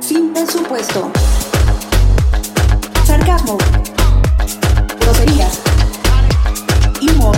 Sin 0.00 0.32
presupuesto. 0.32 1.10
Sarcasmo. 3.04 3.56
Groserías. 5.00 5.60
Humor. 7.00 7.36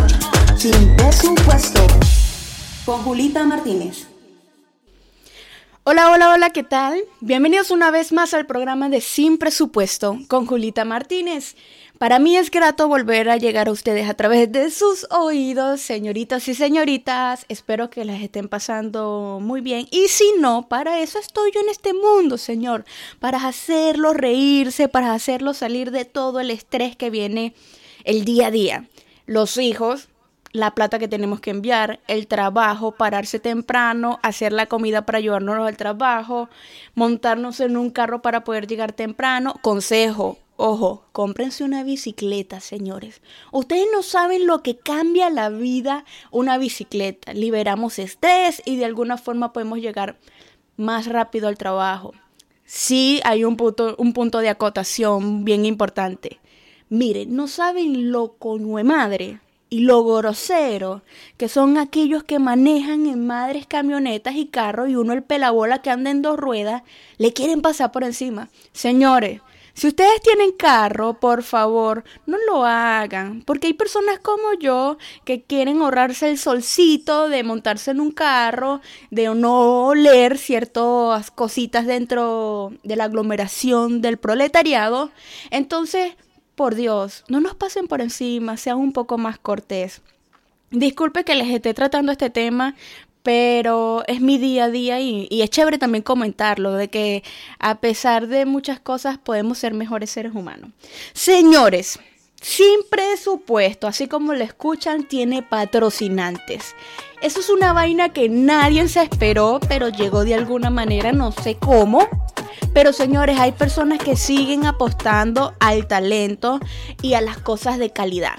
Sin 0.57 0.97
presupuesto. 0.97 1.87
Con 2.85 3.03
Julita 3.03 3.45
Martínez. 3.45 4.08
Hola, 5.91 6.11
hola, 6.11 6.35
hola, 6.35 6.51
¿qué 6.51 6.65
tal? 6.65 7.01
Bienvenidos 7.21 7.71
una 7.71 7.91
vez 7.91 8.13
más 8.13 8.35
al 8.35 8.45
programa 8.45 8.91
de 8.91 9.01
Sin 9.01 9.39
Presupuesto 9.39 10.19
con 10.29 10.45
Julita 10.45 10.85
Martínez. 10.85 11.57
Para 11.97 12.19
mí 12.19 12.37
es 12.37 12.51
grato 12.51 12.89
volver 12.89 13.31
a 13.31 13.39
llegar 13.39 13.69
a 13.69 13.73
ustedes 13.73 14.07
a 14.07 14.13
través 14.13 14.53
de 14.53 14.71
sus 14.71 15.07
oídos, 15.11 15.81
señoritas 15.81 16.47
y 16.49 16.55
señoritas. 16.55 17.47
Espero 17.49 17.89
que 17.89 18.05
las 18.05 18.21
estén 18.21 18.49
pasando 18.49 19.39
muy 19.41 19.63
bien. 19.63 19.89
Y 19.91 20.09
si 20.09 20.31
no, 20.39 20.69
para 20.69 21.01
eso 21.01 21.19
estoy 21.19 21.53
yo 21.55 21.61
en 21.63 21.71
este 21.71 21.95
mundo, 21.95 22.37
Señor. 22.37 22.85
Para 23.19 23.49
hacerlos 23.49 24.15
reírse, 24.15 24.89
para 24.89 25.15
hacerlos 25.15 25.57
salir 25.57 25.91
de 25.91 26.05
todo 26.05 26.41
el 26.41 26.51
estrés 26.51 26.97
que 26.97 27.09
viene 27.09 27.55
el 28.05 28.27
día 28.27 28.49
a 28.49 28.51
día. 28.51 28.89
Los 29.25 29.57
hijos, 29.57 30.11
la 30.59 30.75
plata 30.75 30.99
que 30.99 31.09
tenemos 31.09 31.41
que 31.41 31.51
enviar, 31.51 32.01
el 32.09 32.27
trabajo, 32.27 32.93
pararse 32.93 33.39
temprano, 33.39 34.19
hacer 34.23 34.53
la 34.53 34.67
comida 34.67 35.07
para 35.07 35.21
llevarnos 35.21 35.67
al 35.67 35.77
trabajo, 35.77 36.49
montarnos 36.95 37.61
en 37.61 37.77
un 37.77 37.91
carro 37.91 38.21
para 38.21 38.45
poder 38.45 38.67
llegar 38.67 38.93
temprano. 38.93 39.55
Consejo, 39.63 40.39
ojo, 40.57 41.05
cómprense 41.13 41.65
una 41.65 41.85
bicicleta, 41.85 42.61
señores. 42.61 43.23
Ustedes 43.53 43.87
no 43.93 44.03
saben 44.03 44.47
lo 44.47 44.63
que 44.63 44.77
cambia 44.77 45.31
la 45.31 45.49
vida 45.49 46.05
una 46.31 46.59
bicicleta. 46.59 47.33
Liberamos 47.33 47.99
estrés 47.99 48.61
y 48.65 48.77
de 48.77 48.85
alguna 48.85 49.17
forma 49.17 49.53
podemos 49.53 49.79
llegar 49.79 50.19
más 50.77 51.07
rápido 51.07 51.49
al 51.49 51.57
trabajo. 51.57 52.13
Sí 52.65 53.21
hay 53.25 53.45
un 53.45 53.57
punto, 53.57 53.95
un 53.99 54.13
punto 54.13 54.41
de 54.41 54.51
acotación 54.51 55.45
bien 55.45 55.65
importante. 55.65 56.41
Miren, 56.91 57.35
no 57.35 57.47
saben 57.47 58.11
lo 58.11 58.35
conue 58.35 58.83
madre 58.83 59.41
y 59.71 59.81
lo 59.81 60.05
grosero, 60.05 61.03
que 61.37 61.49
son 61.49 61.77
aquellos 61.77 62.25
que 62.25 62.39
manejan 62.39 63.07
en 63.07 63.27
madres 63.27 63.67
camionetas 63.67 64.35
y 64.35 64.47
carros 64.47 64.89
y 64.89 64.97
uno 64.97 65.13
el 65.13 65.23
pelabola 65.23 65.83
que 65.83 65.91
anda 65.91 66.11
en 66.11 66.23
dos 66.23 66.39
ruedas, 66.39 66.83
le 67.19 67.33
quieren 67.33 67.61
pasar 67.61 67.93
por 67.93 68.05
encima. 68.05 68.49
Señores, 68.73 69.41
si 69.79 69.87
ustedes 69.87 70.21
tienen 70.23 70.51
carro, 70.51 71.21
por 71.21 71.45
favor, 71.45 72.03
no 72.27 72.37
lo 72.49 72.65
hagan, 72.65 73.43
porque 73.43 73.69
hay 73.69 73.75
personas 73.75 74.19
como 74.19 74.55
yo 74.59 74.99
que 75.25 75.45
quieren 75.45 75.81
ahorrarse 75.81 76.29
el 76.31 76.37
solcito 76.37 77.29
de 77.29 77.45
montarse 77.45 77.93
en 77.93 78.01
un 78.01 78.11
carro, 78.11 78.81
de 79.13 79.33
no 79.37 79.87
oler 79.87 80.37
ciertas 80.37 81.31
cositas 81.31 81.87
dentro 81.87 82.73
de 82.83 82.97
la 82.97 83.05
aglomeración 83.05 84.01
del 84.01 84.17
proletariado. 84.19 85.13
Entonces, 85.51 86.17
por 86.59 86.75
Dios, 86.75 87.25
no 87.29 87.41
nos 87.41 87.55
pasen 87.55 87.87
por 87.87 88.01
encima, 88.01 88.57
sean 88.57 88.79
un 88.79 88.93
poco 88.93 89.17
más 89.17 89.39
cortés. 89.39 90.03
Disculpe 90.73 91.23
que 91.23 91.37
les 91.37 91.49
esté 91.49 91.73
tratando 91.73 92.11
este 92.11 92.31
tema, 92.31 92.75
pero 93.23 94.03
es 94.09 94.21
mi 94.21 94.39
día 94.39 94.65
a 94.65 94.69
día 94.69 94.99
y, 94.99 95.29
y, 95.31 95.43
es 95.43 95.51
chévere 95.51 95.79
también 95.79 96.03
comentarlo, 96.03 96.73
de 96.73 96.89
que 96.89 97.23
a 97.61 97.77
pesar 97.77 98.27
de 98.27 98.45
muchas 98.45 98.81
cosas 98.81 99.19
podemos 99.19 99.57
ser 99.57 99.73
mejores 99.73 100.11
seres 100.11 100.35
humanos. 100.35 100.73
Señores, 101.13 102.01
sin 102.41 102.81
presupuesto, 102.89 103.87
así 103.87 104.09
como 104.09 104.35
lo 104.35 104.45
escuchan, 104.45 105.07
tiene 105.07 105.43
patrocinantes. 105.43 106.75
Eso 107.21 107.41
es 107.41 107.51
una 107.51 107.73
vaina 107.73 108.11
que 108.11 108.29
nadie 108.29 108.89
se 108.89 109.03
esperó, 109.03 109.59
pero 109.69 109.89
llegó 109.89 110.25
de 110.25 110.35
alguna 110.35 110.71
manera, 110.71 111.13
no 111.13 111.33
sé 111.33 111.57
cómo. 111.57 112.07
Pero 112.73 112.93
señores, 112.93 113.41
hay 113.41 113.53
personas 113.53 113.99
que 113.99 114.15
siguen 114.15 114.67
apostando 114.67 115.55
al 115.59 115.89
talento 115.89 116.61
y 117.03 117.15
a 117.15 117.21
las 117.21 117.39
cosas 117.39 117.79
de 117.79 117.91
calidad. 117.91 118.39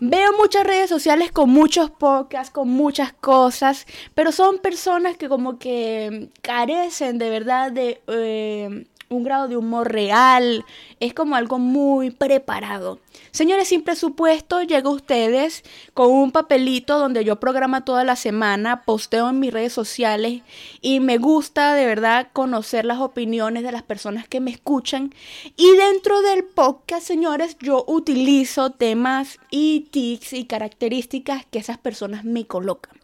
Veo 0.00 0.32
muchas 0.36 0.64
redes 0.64 0.90
sociales 0.90 1.32
con 1.32 1.50
muchos 1.50 1.90
podcasts, 1.90 2.52
con 2.52 2.68
muchas 2.68 3.12
cosas, 3.12 3.86
pero 4.14 4.32
son 4.32 4.58
personas 4.58 5.16
que 5.16 5.28
como 5.28 5.58
que 5.58 6.30
carecen 6.42 7.18
de 7.18 7.30
verdad 7.30 7.72
de 7.72 8.02
eh, 8.08 8.86
un 9.14 9.24
grado 9.24 9.48
de 9.48 9.56
humor 9.56 9.90
real, 9.90 10.64
es 11.00 11.14
como 11.14 11.36
algo 11.36 11.58
muy 11.58 12.10
preparado. 12.10 12.98
Señores, 13.30 13.68
sin 13.68 13.82
presupuesto, 13.82 14.62
llego 14.62 14.90
a 14.90 14.94
ustedes 14.94 15.64
con 15.92 16.10
un 16.10 16.32
papelito 16.32 16.98
donde 16.98 17.24
yo 17.24 17.40
programa 17.40 17.84
toda 17.84 18.04
la 18.04 18.16
semana, 18.16 18.82
posteo 18.84 19.28
en 19.28 19.40
mis 19.40 19.52
redes 19.52 19.72
sociales 19.72 20.42
y 20.80 21.00
me 21.00 21.18
gusta 21.18 21.74
de 21.74 21.86
verdad 21.86 22.28
conocer 22.32 22.84
las 22.84 22.98
opiniones 22.98 23.62
de 23.62 23.72
las 23.72 23.82
personas 23.82 24.28
que 24.28 24.40
me 24.40 24.50
escuchan. 24.50 25.14
Y 25.56 25.70
dentro 25.76 26.22
del 26.22 26.44
podcast, 26.44 27.06
señores, 27.06 27.56
yo 27.60 27.84
utilizo 27.86 28.70
temas 28.70 29.38
y 29.50 29.88
tics 29.90 30.32
y 30.32 30.44
características 30.44 31.46
que 31.46 31.58
esas 31.58 31.78
personas 31.78 32.24
me 32.24 32.46
colocan. 32.46 32.94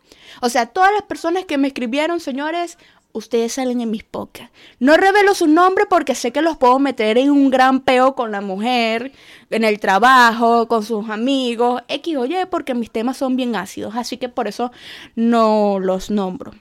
O 0.41 0.49
sea, 0.49 0.67
todas 0.67 0.93
las 0.93 1.03
personas 1.03 1.45
que 1.45 1.59
me 1.59 1.69
escribieron, 1.69 2.21
señores, 2.21 2.79
ustedes 3.13 3.53
salen 3.53 3.81
en 3.81 3.91
mis 3.91 4.05
podcasts. 4.05 4.53
No 4.79 4.97
revelo 4.97 5.35
su 5.35 5.47
nombre 5.47 5.87
porque 5.89 6.15
sé 6.15 6.33
que 6.33 6.43
los 6.43 6.57
puedo 6.57 6.79
meter 6.79 7.19
en 7.19 7.31
un 7.31 7.51
gran 7.51 7.81
peo 7.81 8.15
con 8.15 8.33
la 8.33 8.41
mujer, 8.41 9.13
en 9.51 9.65
el 9.65 9.81
trabajo, 9.81 10.69
con 10.69 10.85
sus 10.85 11.09
amigos, 11.09 11.83
X 11.89 12.17
o 12.17 12.27
porque 12.51 12.75
mis 12.75 12.91
temas 12.91 13.17
son 13.17 13.37
bien 13.37 13.57
ácidos, 13.57 13.95
así 13.97 14.17
que 14.17 14.29
por 14.29 14.49
eso 14.49 14.71
no 15.15 15.79
los 15.81 16.11
nombro. 16.11 16.53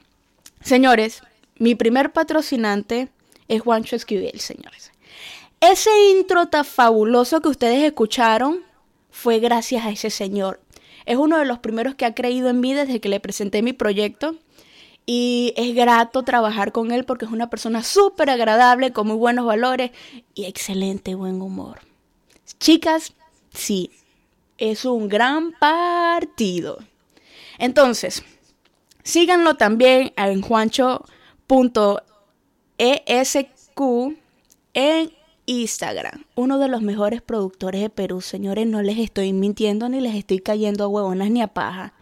Señores, 0.62 1.22
mi 1.58 1.76
primer 1.76 2.12
patrocinante 2.12 3.10
es 3.48 3.62
Juancho 3.62 3.96
Esquivel, 3.96 4.40
señores. 4.40 4.92
Ese 5.62 5.90
intro 6.12 6.48
tan 6.48 6.66
fabuloso 6.66 7.42
que 7.42 7.50
ustedes 7.50 7.84
escucharon 7.84 8.64
fue 9.12 9.40
gracias 9.40 9.86
a 9.86 9.90
ese 9.90 10.10
señor. 10.10 10.62
Es 11.06 11.18
uno 11.18 11.38
de 11.38 11.46
los 11.46 11.60
primeros 11.60 11.96
que 11.96 12.06
ha 12.06 12.14
creído 12.14 12.50
en 12.50 12.60
mí 12.60 12.74
desde 12.74 13.02
que 13.02 13.10
le 13.10 13.20
presenté 13.20 13.62
mi 13.62 13.74
proyecto 13.74 14.36
y 15.12 15.56
es 15.58 15.74
grato 15.74 16.22
trabajar 16.22 16.72
con 16.72 16.92
él 16.92 17.03
porque 17.03 17.25
es 17.25 17.31
una 17.31 17.50
persona 17.50 17.81
súper 17.81 18.30
agradable, 18.30 18.94
con 18.94 19.08
muy 19.08 19.16
buenos 19.16 19.44
valores 19.44 19.90
y 20.36 20.46
excelente 20.46 21.16
buen 21.16 21.42
humor. 21.42 21.80
Chicas, 22.59 23.14
sí, 23.52 23.90
es 24.59 24.86
un 24.86 25.09
gran 25.09 25.52
partido. 25.53 26.78
Entonces, 27.58 28.24
síganlo 29.02 29.56
también 29.56 30.14
en 30.16 30.44
juancho.esq 30.44 31.02
en 34.75 35.12
Instagram. 35.48 36.25
Uno 36.36 36.59
de 36.59 36.68
los 36.68 36.84
mejores 36.84 37.24
productores 37.24 37.81
de 37.81 37.90
Perú, 37.90 38.22
señores, 38.22 38.68
no 38.68 38.84
les 38.84 39.00
estoy 39.00 39.34
mintiendo 39.34 39.90
ni 39.90 40.02
les 40.02 40.14
estoy 40.14 40.38
cayendo 40.38 40.84
a 40.84 40.88
huevonas 40.88 41.31
ni 41.31 41.42
a 41.42 41.48
paja. 41.48 41.96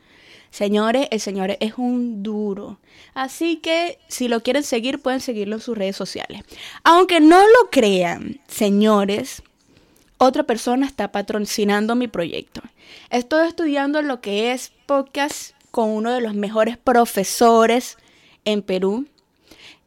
Señores, 0.57 1.07
el 1.12 1.19
señor 1.19 1.56
es 1.59 1.73
un 1.78 2.23
duro. 2.23 2.79
Así 3.13 3.57
que 3.57 4.00
si 4.07 4.28
lo 4.28 4.41
quieren 4.41 4.63
seguir, 4.63 5.00
pueden 5.00 5.19
seguirlo 5.19 5.57
en 5.57 5.62
sus 5.62 5.78
redes 5.78 5.95
sociales. 5.95 6.41
Aunque 6.84 7.19
no 7.19 7.40
lo 7.40 7.69
crean, 7.69 8.41
señores, 8.47 9.44
otra 10.17 10.41
persona 10.41 10.88
está 10.88 11.12
patrocinando 11.12 11.94
mi 11.94 12.07
proyecto. 12.07 12.62
Estoy 13.12 13.47
estudiando 13.47 14.01
lo 14.01 14.19
que 14.19 14.51
es 14.51 14.72
podcast 14.88 15.53
con 15.69 15.91
uno 15.91 16.12
de 16.12 16.22
los 16.22 16.34
mejores 16.34 16.75
profesores 16.75 18.00
en 18.44 18.63
Perú. 18.63 19.06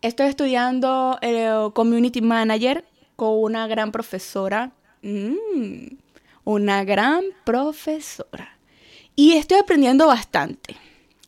Estoy 0.03 0.29
estudiando 0.29 1.19
eh, 1.21 1.51
Community 1.75 2.21
Manager 2.21 2.85
con 3.17 3.43
una 3.43 3.67
gran 3.67 3.91
profesora. 3.91 4.71
Mm, 5.03 5.97
una 6.45 6.85
gran 6.85 7.25
profesora. 7.45 8.60
Y 9.17 9.35
estoy 9.35 9.59
aprendiendo 9.59 10.07
bastante. 10.07 10.77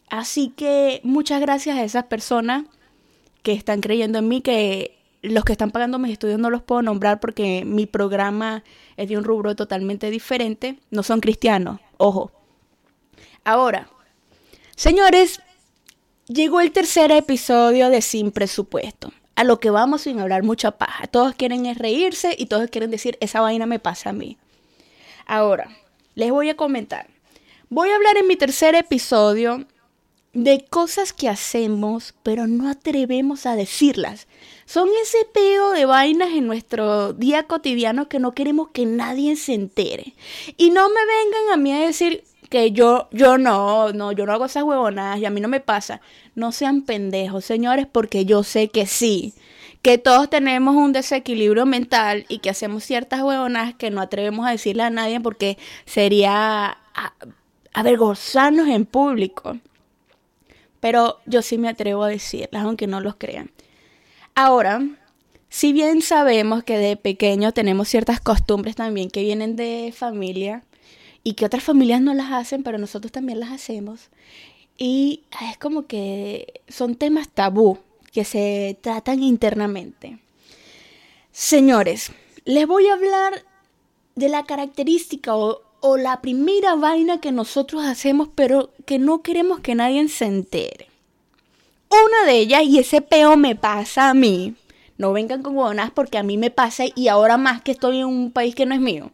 Así 0.09 0.48
que 0.48 1.00
muchas 1.04 1.41
gracias 1.41 1.76
a 1.78 1.84
esas 1.84 2.04
personas 2.04 2.65
que 3.43 3.52
están 3.52 3.81
creyendo 3.81 4.19
en 4.19 4.29
mí, 4.29 4.40
que 4.40 4.99
los 5.23 5.44
que 5.44 5.52
están 5.52 5.70
pagando 5.70 5.99
mis 5.99 6.12
estudios 6.12 6.38
no 6.38 6.50
los 6.50 6.62
puedo 6.62 6.82
nombrar 6.82 7.20
porque 7.20 7.64
mi 7.64 7.87
programa 7.87 8.64
es 8.96 9.08
de 9.08 9.17
un 9.17 9.25
rubro 9.25 9.56
totalmente 9.56 10.11
diferente. 10.11 10.79
No 10.90 11.02
son 11.02 11.20
cristianos, 11.20 11.81
ojo. 11.96 12.32
Ahora, 13.44 13.88
señores, 14.76 15.40
llegó 16.26 16.61
el 16.61 16.73
tercer 16.73 17.11
episodio 17.12 17.88
de 17.88 18.02
Sin 18.02 18.32
Presupuesto. 18.32 19.12
A 19.35 19.44
lo 19.44 19.61
que 19.61 19.70
vamos 19.70 20.02
sin 20.02 20.20
hablar 20.20 20.43
mucha 20.43 20.73
paja. 20.73 21.06
Todos 21.06 21.35
quieren 21.35 21.64
es 21.67 21.78
reírse 21.78 22.35
y 22.37 22.46
todos 22.46 22.69
quieren 22.69 22.90
decir, 22.90 23.17
esa 23.20 23.40
vaina 23.40 23.64
me 23.64 23.78
pasa 23.78 24.11
a 24.11 24.12
mí. 24.12 24.37
Ahora, 25.26 25.69
les 26.14 26.31
voy 26.31 26.50
a 26.50 26.56
comentar. 26.56 27.12
Voy 27.74 27.88
a 27.88 27.96
hablar 27.96 28.19
en 28.19 28.26
mi 28.26 28.36
tercer 28.36 28.74
episodio 28.74 29.64
de 30.34 30.62
cosas 30.69 31.14
que 31.14 31.30
hacemos, 31.30 32.12
pero 32.22 32.46
no 32.46 32.69
atrevemos 32.69 33.46
a 33.46 33.56
decirlas. 33.56 34.28
Son 34.66 34.90
ese 35.02 35.16
peo 35.32 35.70
de 35.70 35.86
vainas 35.86 36.32
en 36.32 36.46
nuestro 36.46 37.14
día 37.14 37.44
cotidiano 37.44 38.10
que 38.10 38.19
no 38.19 38.32
queremos 38.32 38.69
que 38.74 38.84
nadie 38.84 39.36
se 39.36 39.54
entere. 39.54 40.12
Y 40.58 40.69
no 40.69 40.86
me 40.90 41.00
vengan 41.06 41.54
a 41.54 41.56
mí 41.56 41.72
a 41.72 41.86
decir 41.86 42.24
que 42.50 42.72
yo, 42.72 43.08
yo 43.10 43.38
no, 43.38 43.90
no, 43.94 44.12
yo 44.12 44.26
no 44.26 44.34
hago 44.34 44.44
esas 44.44 44.64
huevonadas 44.64 45.18
y 45.20 45.25
a 45.25 45.30
mí 45.30 45.40
no 45.40 45.48
me 45.48 45.60
pasa. 45.60 46.02
No 46.34 46.52
sean 46.52 46.82
pendejos, 46.82 47.46
señores, 47.46 47.86
porque 47.90 48.26
yo 48.26 48.42
sé 48.42 48.68
que 48.68 48.84
sí. 48.84 49.32
Que 49.80 49.96
todos 49.96 50.28
tenemos 50.28 50.76
un 50.76 50.92
desequilibrio 50.92 51.64
mental 51.64 52.26
y 52.28 52.40
que 52.40 52.50
hacemos 52.50 52.84
ciertas 52.84 53.22
huevonadas 53.22 53.75
que 53.76 53.90
no 53.90 54.02
atrevemos 54.02 54.46
a 54.46 54.50
decirle 54.50 54.82
a 54.82 54.90
nadie 54.90 55.20
porque 55.20 55.56
sería 55.86 56.76
avergonzarnos 57.72 58.69
en 58.69 58.86
público. 58.86 59.58
Pero 60.80 61.19
yo 61.26 61.42
sí 61.42 61.58
me 61.58 61.69
atrevo 61.69 62.02
a 62.04 62.08
decirlas, 62.08 62.64
aunque 62.64 62.86
no 62.86 63.00
los 63.00 63.14
crean. 63.16 63.50
Ahora, 64.34 64.82
si 65.48 65.72
bien 65.72 66.02
sabemos 66.02 66.64
que 66.64 66.78
de 66.78 66.96
pequeño 66.96 67.52
tenemos 67.52 67.88
ciertas 67.88 68.20
costumbres 68.20 68.74
también 68.74 69.10
que 69.10 69.22
vienen 69.22 69.54
de 69.54 69.92
familia 69.94 70.64
y 71.22 71.34
que 71.34 71.44
otras 71.44 71.62
familias 71.62 72.00
no 72.00 72.14
las 72.14 72.32
hacen, 72.32 72.62
pero 72.62 72.78
nosotros 72.78 73.12
también 73.12 73.38
las 73.38 73.52
hacemos. 73.52 74.08
Y 74.78 75.25
es 75.50 75.58
como 75.58 75.86
que 75.86 76.62
son 76.68 76.96
temas 76.96 77.28
tabú 77.28 77.78
que 78.12 78.25
se 78.25 78.78
tratan 78.80 79.22
internamente. 79.22 80.18
Señores, 81.30 82.12
les 82.44 82.66
voy 82.66 82.88
a 82.88 82.94
hablar 82.94 83.44
de 84.14 84.28
la 84.28 84.44
característica 84.44 85.36
o, 85.36 85.62
o 85.82 85.96
la 85.96 86.23
primera 86.23 86.76
vaina 86.76 87.20
que 87.20 87.32
nosotros 87.32 87.84
hacemos, 87.84 88.29
pero 88.34 88.70
que 88.87 89.00
no 89.00 89.20
queremos 89.23 89.61
que 89.61 89.75
nadie 89.75 90.08
se 90.08 90.26
entere. 90.26 90.88
Una 91.90 92.25
de 92.25 92.38
ellas, 92.38 92.62
y 92.62 92.79
ese 92.79 93.02
peo 93.02 93.37
me 93.37 93.56
pasa 93.56 94.08
a 94.08 94.14
mí, 94.14 94.55
no 94.96 95.12
vengan 95.12 95.43
con 95.43 95.56
huevonas 95.56 95.90
porque 95.90 96.19
a 96.19 96.23
mí 96.23 96.38
me 96.38 96.52
pasa 96.52 96.84
y 96.94 97.08
ahora 97.08 97.37
más 97.37 97.62
que 97.62 97.73
estoy 97.73 97.99
en 97.99 98.06
un 98.06 98.31
país 98.31 98.55
que 98.55 98.64
no 98.64 98.75
es 98.75 98.81
mío. 98.81 99.11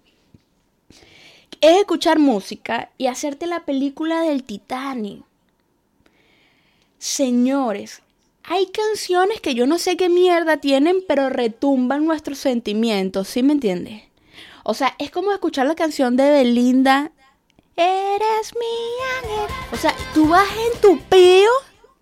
Es 1.63 1.79
escuchar 1.79 2.19
música 2.19 2.91
y 2.99 3.07
hacerte 3.07 3.47
la 3.47 3.65
película 3.65 4.21
del 4.21 4.45
Titanic. 4.45 5.25
Señores, 6.99 8.03
hay 8.45 8.67
canciones 8.67 9.41
que 9.41 9.55
yo 9.55 9.67
no 9.67 9.79
sé 9.79 9.97
qué 9.97 10.11
mierda 10.11 10.59
tienen, 10.59 10.99
pero 11.09 11.31
retumban 11.31 12.05
nuestros 12.05 12.39
sentimientos, 12.39 13.29
¿sí 13.29 13.43
me 13.43 13.55
entiendes? 13.55 14.03
O 14.71 14.75
sea, 14.75 14.95
es 14.99 15.11
como 15.11 15.33
escuchar 15.33 15.67
la 15.67 15.75
canción 15.75 16.15
de 16.19 16.31
Belinda. 16.31 17.11
Eres 17.75 18.53
mi 18.55 19.31
ángel. 19.31 19.57
O 19.73 19.77
sea, 19.79 19.95
tú 20.13 20.29
vas 20.29 20.47
en 20.47 20.81
tu 20.83 21.01
peo 21.09 21.51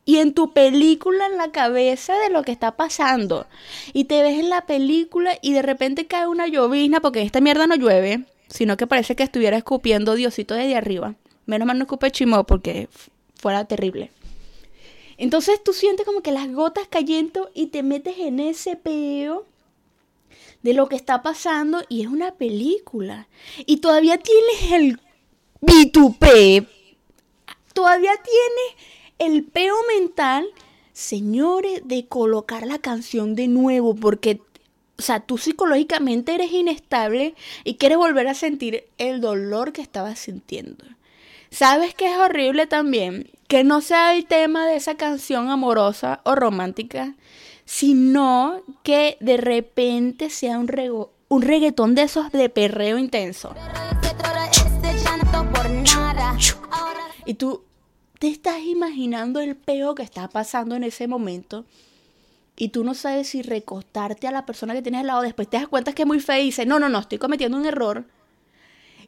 y 0.05 0.17
en 0.17 0.35
tu 0.35 0.53
película 0.53 1.27
en 1.27 1.37
la 1.37 1.53
cabeza 1.53 2.19
de 2.19 2.29
lo 2.29 2.43
que 2.43 2.51
está 2.51 2.77
pasando. 2.77 3.47
Y 3.93 4.07
te 4.07 4.21
ves 4.21 4.41
en 4.41 4.51
la 4.51 4.67
película 4.67 5.39
y 5.43 5.53
de 5.53 5.63
repente 5.63 6.09
cae 6.09 6.27
una 6.27 6.49
llovizna 6.49 6.99
porque 6.99 7.23
esta 7.23 7.41
mierda 7.41 7.69
no 7.69 7.77
llueve, 7.77 8.25
sino 8.49 8.77
que 8.77 8.89
parece 8.89 9.15
que 9.15 9.23
estuviera 9.23 9.57
escupiendo 9.57 10.17
Diosito 10.17 10.55
desde 10.57 10.75
arriba. 10.75 11.15
Menos 11.45 11.69
mal 11.69 11.79
no 11.79 11.85
escupe 11.85 12.11
chimo 12.11 12.43
porque 12.47 12.89
fuera 13.37 13.65
terrible. 13.67 14.11
Entonces 15.19 15.62
tú 15.62 15.73
sientes 15.73 16.05
como 16.05 16.21
que 16.21 16.33
las 16.33 16.51
gotas 16.51 16.89
cayendo 16.91 17.49
y 17.55 17.69
te 17.69 17.85
metes 17.85 18.19
en 18.19 18.41
ese 18.41 18.75
peo 18.75 19.47
de 20.67 20.75
lo 20.75 20.89
que 20.89 20.97
está 20.97 21.23
pasando 21.23 21.85
y 21.89 22.03
es 22.03 22.09
una 22.09 22.33
película. 22.33 23.29
Y 23.67 23.77
todavía 23.77 24.19
tienes 24.19 24.73
el 24.73 25.01
B2P. 25.61 26.67
Todavía 27.73 28.11
tienes 28.17 28.91
el 29.21 29.45
peo 29.45 29.77
mental, 29.97 30.45
señores, 30.93 31.83
de 31.85 32.09
colocar 32.09 32.67
la 32.67 32.81
canción 32.81 33.37
de 33.37 33.47
nuevo, 33.47 33.95
porque, 33.95 34.41
o 34.99 35.03
sea, 35.03 35.21
tú 35.21 35.39
psicológicamente 35.39 36.35
eres 36.35 36.51
inestable 36.51 37.37
y 37.62 37.77
quieres 37.77 37.99
volver 37.99 38.27
a 38.27 38.35
sentir 38.35 38.89
el 38.99 39.21
dolor 39.21 39.73
que 39.73 39.83
estabas 39.83 40.19
sintiendo. 40.19 40.85
¿Sabes 41.51 41.95
qué 41.95 42.11
es 42.11 42.19
horrible 42.19 42.67
también? 42.67 43.31
Que 43.47 43.62
no 43.62 43.83
sea 43.83 44.17
el 44.17 44.27
tema 44.27 44.67
de 44.67 44.75
esa 44.75 44.97
canción 44.97 45.49
amorosa 45.49 46.23
o 46.25 46.35
romántica, 46.35 47.15
sino 47.67 48.63
que 48.83 49.19
de 49.21 49.37
repente 49.37 50.31
sea 50.31 50.59
un, 50.59 50.71
un 51.29 51.43
reggaetón 51.43 51.95
de 51.95 52.03
esos 52.03 52.33
de 52.33 52.49
perreo 52.49 52.97
intenso. 52.97 53.55
Y 57.27 57.35
tú 57.35 57.65
te 58.19 58.29
estás 58.29 58.61
imaginando 58.61 59.41
el 59.41 59.57
peo 59.57 59.95
que 59.95 60.05
está 60.05 60.29
pasando 60.29 60.77
en 60.77 60.85
ese 60.85 61.09
momento 61.09 61.67
y 62.57 62.69
tú 62.69 62.85
no 62.85 62.95
sabes 62.95 63.29
si 63.29 63.43
recostarte 63.43 64.27
a 64.27 64.31
la 64.31 64.47
persona 64.47 64.73
que 64.73 64.81
tienes 64.81 65.01
al 65.01 65.09
lado, 65.09 65.23
después 65.23 65.49
te 65.49 65.59
das 65.59 65.69
cuenta 65.69 65.93
que 65.93 66.03
es 66.03 66.09
muy 66.09 66.21
fea 66.21 66.41
y 66.41 66.47
dices, 66.47 66.67
no, 66.67 66.79
no, 66.79 66.89
no, 66.89 67.01
estoy 67.01 67.19
cometiendo 67.19 67.59
un 67.59 67.67
error. 67.67 68.07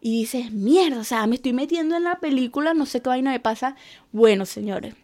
Y 0.00 0.20
dices, 0.20 0.52
mierda, 0.52 1.00
o 1.00 1.04
sea, 1.04 1.26
me 1.26 1.36
estoy 1.36 1.52
metiendo 1.52 1.96
en 1.96 2.04
la 2.04 2.20
película, 2.20 2.74
no 2.74 2.86
sé 2.86 3.00
qué 3.00 3.08
vaina 3.08 3.30
me 3.30 3.40
pasa. 3.40 3.74
Bueno, 4.12 4.46
señores, 4.46 4.94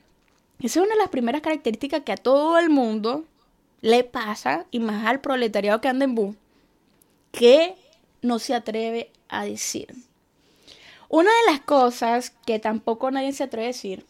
esa 0.58 0.80
es 0.80 0.84
una 0.84 0.94
de 0.94 1.00
las 1.00 1.08
primeras 1.08 1.40
características 1.40 2.02
que 2.02 2.12
a 2.12 2.16
todo 2.16 2.58
el 2.58 2.68
mundo 2.68 3.24
le 3.84 4.02
pasa, 4.02 4.64
y 4.70 4.80
más 4.80 5.04
al 5.06 5.20
proletariado 5.20 5.82
que 5.82 5.88
anda 5.88 6.06
en 6.06 6.14
bus, 6.14 6.34
que 7.32 7.74
no 8.22 8.38
se 8.38 8.54
atreve 8.54 9.10
a 9.28 9.44
decir. 9.44 9.94
Una 11.10 11.28
de 11.28 11.52
las 11.52 11.60
cosas 11.60 12.30
que 12.46 12.58
tampoco 12.58 13.10
nadie 13.10 13.34
se 13.34 13.44
atreve 13.44 13.66
a 13.66 13.74
decir 13.74 14.06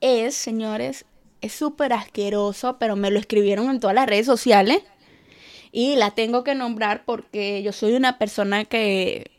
es, 0.00 0.34
señores, 0.34 1.04
es 1.42 1.52
súper 1.52 1.92
asqueroso, 1.92 2.78
pero 2.78 2.96
me 2.96 3.10
lo 3.10 3.18
escribieron 3.18 3.68
en 3.68 3.80
todas 3.80 3.94
las 3.94 4.06
redes 4.06 4.24
sociales 4.24 4.82
y 5.72 5.96
la 5.96 6.12
tengo 6.12 6.42
que 6.42 6.54
nombrar 6.54 7.04
porque 7.04 7.62
yo 7.62 7.72
soy 7.72 7.96
una 7.96 8.16
persona 8.16 8.64
que 8.64 9.30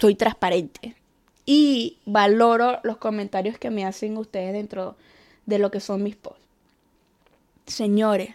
soy 0.00 0.16
transparente 0.16 0.96
y 1.44 1.98
valoro 2.06 2.80
los 2.82 2.96
comentarios 2.96 3.56
que 3.56 3.70
me 3.70 3.86
hacen 3.86 4.16
ustedes 4.16 4.52
dentro 4.52 4.96
de 5.44 5.60
lo 5.60 5.70
que 5.70 5.78
son 5.78 6.02
mis 6.02 6.16
posts. 6.16 6.42
Señores, 7.66 8.34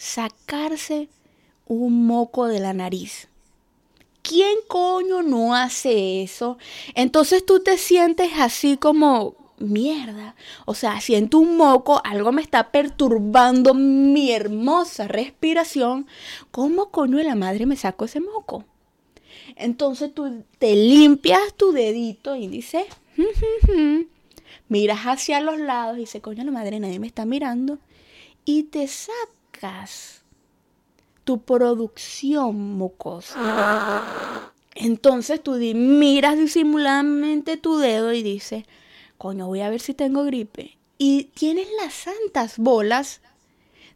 sacarse 0.00 1.08
un 1.66 2.06
moco 2.06 2.46
de 2.46 2.58
la 2.58 2.72
nariz 2.72 3.28
¿quién 4.22 4.58
coño 4.68 5.22
no 5.22 5.54
hace 5.54 6.22
eso? 6.22 6.58
Entonces 6.94 7.44
tú 7.44 7.60
te 7.60 7.78
sientes 7.78 8.30
así 8.38 8.76
como, 8.76 9.34
mierda. 9.58 10.34
O 10.66 10.74
sea, 10.74 11.00
siento 11.00 11.38
un 11.38 11.56
moco, 11.56 12.00
algo 12.04 12.32
me 12.32 12.42
está 12.42 12.70
perturbando 12.70 13.74
mi 13.74 14.30
hermosa 14.32 15.08
respiración. 15.08 16.06
¿Cómo 16.50 16.90
coño 16.90 17.18
de 17.18 17.24
la 17.24 17.34
madre 17.34 17.66
me 17.66 17.76
saco 17.76 18.04
ese 18.04 18.20
moco? 18.20 18.64
Entonces 19.56 20.14
tú 20.14 20.44
te 20.58 20.76
limpias 20.76 21.54
tu 21.56 21.72
dedito 21.72 22.36
y 22.36 22.46
dices, 22.46 22.84
miras 24.68 25.00
hacia 25.00 25.40
los 25.40 25.58
lados 25.58 25.96
y 25.96 26.00
dices, 26.00 26.22
coño 26.22 26.44
la 26.44 26.52
madre, 26.52 26.80
nadie 26.80 26.98
me 26.98 27.06
está 27.06 27.24
mirando. 27.26 27.78
Y 28.44 28.64
te 28.64 28.86
sacas 28.86 29.39
tu 31.24 31.42
producción 31.42 32.56
mucosa. 32.76 34.52
Entonces 34.74 35.42
tú 35.42 35.52
miras 35.52 36.38
disimuladamente 36.38 37.56
tu 37.56 37.78
dedo 37.78 38.12
y 38.12 38.22
dices, 38.22 38.64
coño, 39.18 39.46
voy 39.46 39.60
a 39.60 39.70
ver 39.70 39.80
si 39.80 39.94
tengo 39.94 40.24
gripe. 40.24 40.76
Y 40.98 41.24
tienes 41.34 41.68
las 41.80 41.94
santas 41.94 42.58
bolas 42.58 43.20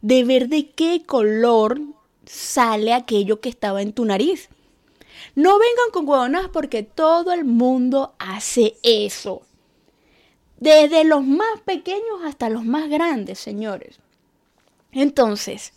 de 0.01 0.23
ver 0.23 0.49
de 0.49 0.69
qué 0.69 1.03
color 1.05 1.81
sale 2.25 2.93
aquello 2.93 3.39
que 3.39 3.49
estaba 3.49 3.81
en 3.81 3.93
tu 3.93 4.05
nariz. 4.05 4.49
No 5.35 5.57
vengan 5.59 5.91
con 5.91 6.07
huevonas 6.07 6.47
porque 6.51 6.83
todo 6.83 7.31
el 7.31 7.45
mundo 7.45 8.15
hace 8.19 8.77
eso. 8.83 9.41
Desde 10.59 11.03
los 11.03 11.23
más 11.23 11.59
pequeños 11.65 12.23
hasta 12.23 12.49
los 12.49 12.63
más 12.63 12.89
grandes, 12.89 13.39
señores. 13.39 13.99
Entonces, 14.95 15.73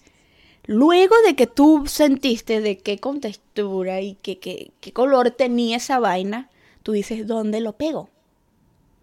Luego 0.68 1.14
de 1.26 1.34
que 1.34 1.46
tú 1.46 1.84
sentiste 1.86 2.60
de 2.60 2.76
qué 2.76 2.98
contextura 2.98 4.02
y 4.02 4.16
qué, 4.16 4.38
qué, 4.38 4.70
qué 4.80 4.92
color 4.92 5.30
tenía 5.30 5.78
esa 5.78 5.98
vaina, 5.98 6.50
tú 6.82 6.92
dices, 6.92 7.26
¿dónde 7.26 7.60
lo 7.60 7.72
pego? 7.72 8.10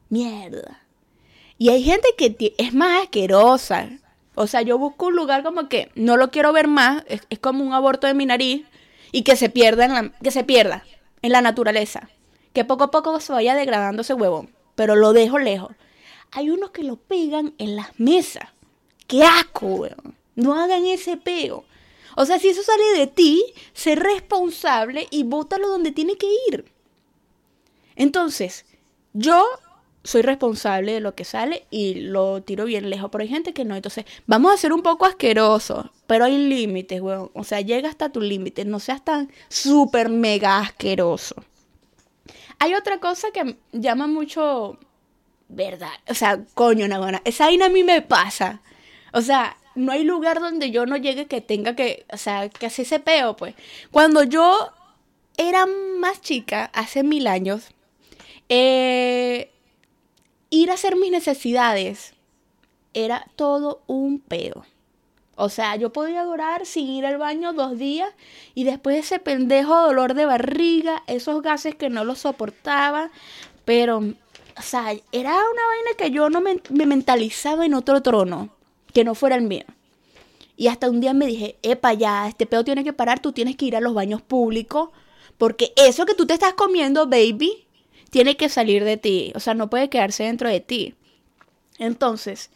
Mierda. 0.10 0.84
Y 1.58 1.70
hay 1.70 1.82
gente 1.82 2.08
que 2.20 2.54
es 2.60 2.72
más 2.76 3.02
asquerosa. 3.02 3.90
O 4.36 4.46
sea, 4.46 4.62
yo 4.62 4.78
busco 4.78 5.08
un 5.08 5.16
lugar 5.16 5.42
como 5.42 5.68
que 5.68 5.90
no 5.96 6.18
lo 6.18 6.30
quiero 6.30 6.54
ver 6.54 6.68
más, 6.68 7.04
es, 7.08 7.40
como 7.40 7.64
un 7.64 7.74
aborto 7.74 8.06
de 8.06 8.14
mi 8.14 8.28
nariz 8.28 8.64
y 9.12 9.24
que 9.24 9.36
se 9.36 9.50
pierda 9.50 9.86
en 9.86 9.94
la, 9.96 10.12
que 10.22 10.30
se 10.30 10.44
pierda 10.44 10.84
en 11.24 11.32
la 11.32 11.42
naturaleza. 11.42 12.10
Que 12.54 12.64
poco 12.64 12.84
a 12.84 12.92
poco 12.92 13.20
se 13.20 13.34
vaya 13.34 13.56
degradando 13.56 14.04
ese 14.04 14.14
huevón, 14.14 14.54
pero 14.76 14.96
lo 14.96 15.14
dejo 15.14 15.40
lejos. 15.40 15.72
Hay 16.32 16.52
unos 16.52 16.70
que 16.70 16.84
lo 16.84 16.98
pegan 16.98 17.56
en 17.58 17.76
las 17.76 18.00
mesas. 18.00 18.50
¡Qué 19.08 19.24
asco, 19.24 19.68
weón! 19.68 20.16
No 20.36 20.54
hagan 20.60 20.86
ese 20.86 21.18
peo. 21.18 21.64
O 22.16 22.26
sea, 22.26 22.40
si 22.40 22.50
eso 22.50 22.64
sale 22.64 22.84
de 22.98 23.08
ti, 23.08 23.44
sé 23.74 23.96
responsable 23.96 25.08
y 25.12 25.24
bótalo 25.24 25.68
donde 25.68 25.92
tiene 25.92 26.16
que 26.18 26.28
ir. 26.50 26.66
Entonces, 27.96 28.66
yo 29.14 29.46
soy 30.04 30.22
responsable 30.22 30.94
de 30.94 31.00
lo 31.00 31.16
que 31.16 31.26
sale 31.26 31.66
y 31.72 31.96
lo 31.96 32.42
tiro 32.44 32.66
bien 32.66 32.90
lejos. 32.90 33.10
Pero 33.12 33.22
hay 33.22 33.28
gente 33.28 33.54
que 33.54 33.66
no. 33.66 33.76
Entonces, 33.76 34.06
vamos 34.28 34.54
a 34.54 34.58
ser 34.58 34.72
un 34.74 34.82
poco 34.82 35.06
asquerosos. 35.06 35.88
Pero 36.08 36.26
hay 36.26 36.38
límites, 36.38 37.02
weón. 37.02 37.32
O 37.34 37.44
sea, 37.44 37.62
llega 37.62 37.90
hasta 37.90 38.10
tu 38.10 38.22
límite. 38.22 38.66
No 38.66 38.80
seas 38.80 39.04
tan 39.04 39.32
súper 39.50 40.10
mega 40.10 40.60
asqueroso. 40.60 41.36
Hay 42.60 42.74
otra 42.74 43.00
cosa 43.00 43.32
que 43.32 43.58
llama 43.72 44.08
mucho, 44.08 44.78
verdad, 45.50 45.92
o 46.08 46.14
sea, 46.14 46.46
coño, 46.54 46.88
Nagona, 46.88 47.22
esa 47.26 47.46
vaina 47.46 47.66
a 47.66 47.70
mí 47.70 47.84
me 47.84 48.02
pasa. 48.02 48.62
O 49.16 49.22
sea, 49.22 49.56
no 49.76 49.94
hay 49.94 50.04
lugar 50.04 50.42
donde 50.42 50.72
yo 50.72 50.86
no 50.86 50.98
llegue 50.98 51.26
que 51.28 51.40
tenga 51.40 51.74
que, 51.74 52.06
o 52.12 52.18
sea, 52.18 52.50
que 52.50 52.66
hace 52.66 52.82
ese 52.82 53.00
peo, 53.00 53.38
pues. 53.38 53.56
Cuando 53.90 54.24
yo 54.24 54.74
era 55.38 55.66
más 55.66 56.20
chica, 56.20 56.70
hace 56.74 57.02
mil 57.02 57.28
años, 57.28 57.70
eh, 58.50 59.52
ir 60.50 60.70
a 60.70 60.74
hacer 60.74 60.98
mis 60.98 61.12
necesidades 61.12 62.14
era 62.94 63.26
todo 63.38 63.84
un 63.88 64.20
peo. 64.20 64.66
O 65.38 65.48
sea, 65.48 65.78
yo 65.78 65.94
podía 65.94 66.26
durar 66.26 66.66
sin 66.66 66.90
ir 66.90 67.06
al 67.06 67.18
baño 67.18 67.54
dos 67.54 67.78
días 67.78 68.14
y 68.54 68.66
después 68.66 68.98
ese 68.98 69.20
pendejo 69.20 69.78
dolor 69.78 70.14
de 70.14 70.26
barriga, 70.26 71.04
esos 71.08 71.42
gases 71.42 71.74
que 71.74 71.90
no 71.90 72.04
los 72.04 72.20
soportaba, 72.20 73.12
pero, 73.64 74.00
o 74.00 74.62
sea, 74.62 74.92
era 75.14 75.32
una 75.32 75.68
vaina 75.68 75.92
que 75.98 76.12
yo 76.12 76.30
no 76.30 76.42
me 76.42 76.86
mentalizaba 76.86 77.66
en 77.66 77.76
otro 77.76 78.02
trono, 78.02 78.55
que 78.96 79.04
no 79.04 79.14
fuera 79.14 79.36
el 79.36 79.44
mío. 79.44 79.66
Y 80.56 80.68
hasta 80.68 80.90
un 80.90 81.02
día 81.02 81.14
me 81.14 81.28
dije, 81.28 81.58
epa, 81.62 81.94
ya, 81.94 82.30
este 82.30 82.46
pedo 82.46 82.64
tiene 82.64 82.86
que 82.86 82.94
parar, 82.94 83.20
tú 83.20 83.34
tienes 83.34 83.58
que 83.58 83.66
ir 83.66 83.76
a 83.76 83.82
los 83.82 83.94
baños 83.94 84.22
públicos, 84.22 84.90
porque 85.38 85.74
eso 85.76 86.06
que 86.06 86.14
tú 86.14 86.26
te 86.26 86.34
estás 86.34 86.54
comiendo, 86.54 87.08
baby, 87.08 87.68
tiene 88.10 88.38
que 88.38 88.48
salir 88.48 88.86
de 88.86 88.96
ti, 88.96 89.34
o 89.36 89.42
sea, 89.42 89.54
no 89.54 89.70
puede 89.70 89.90
quedarse 89.90 90.24
dentro 90.24 90.48
de 90.48 90.62
ti. 90.62 90.96
Entonces, 91.78 92.52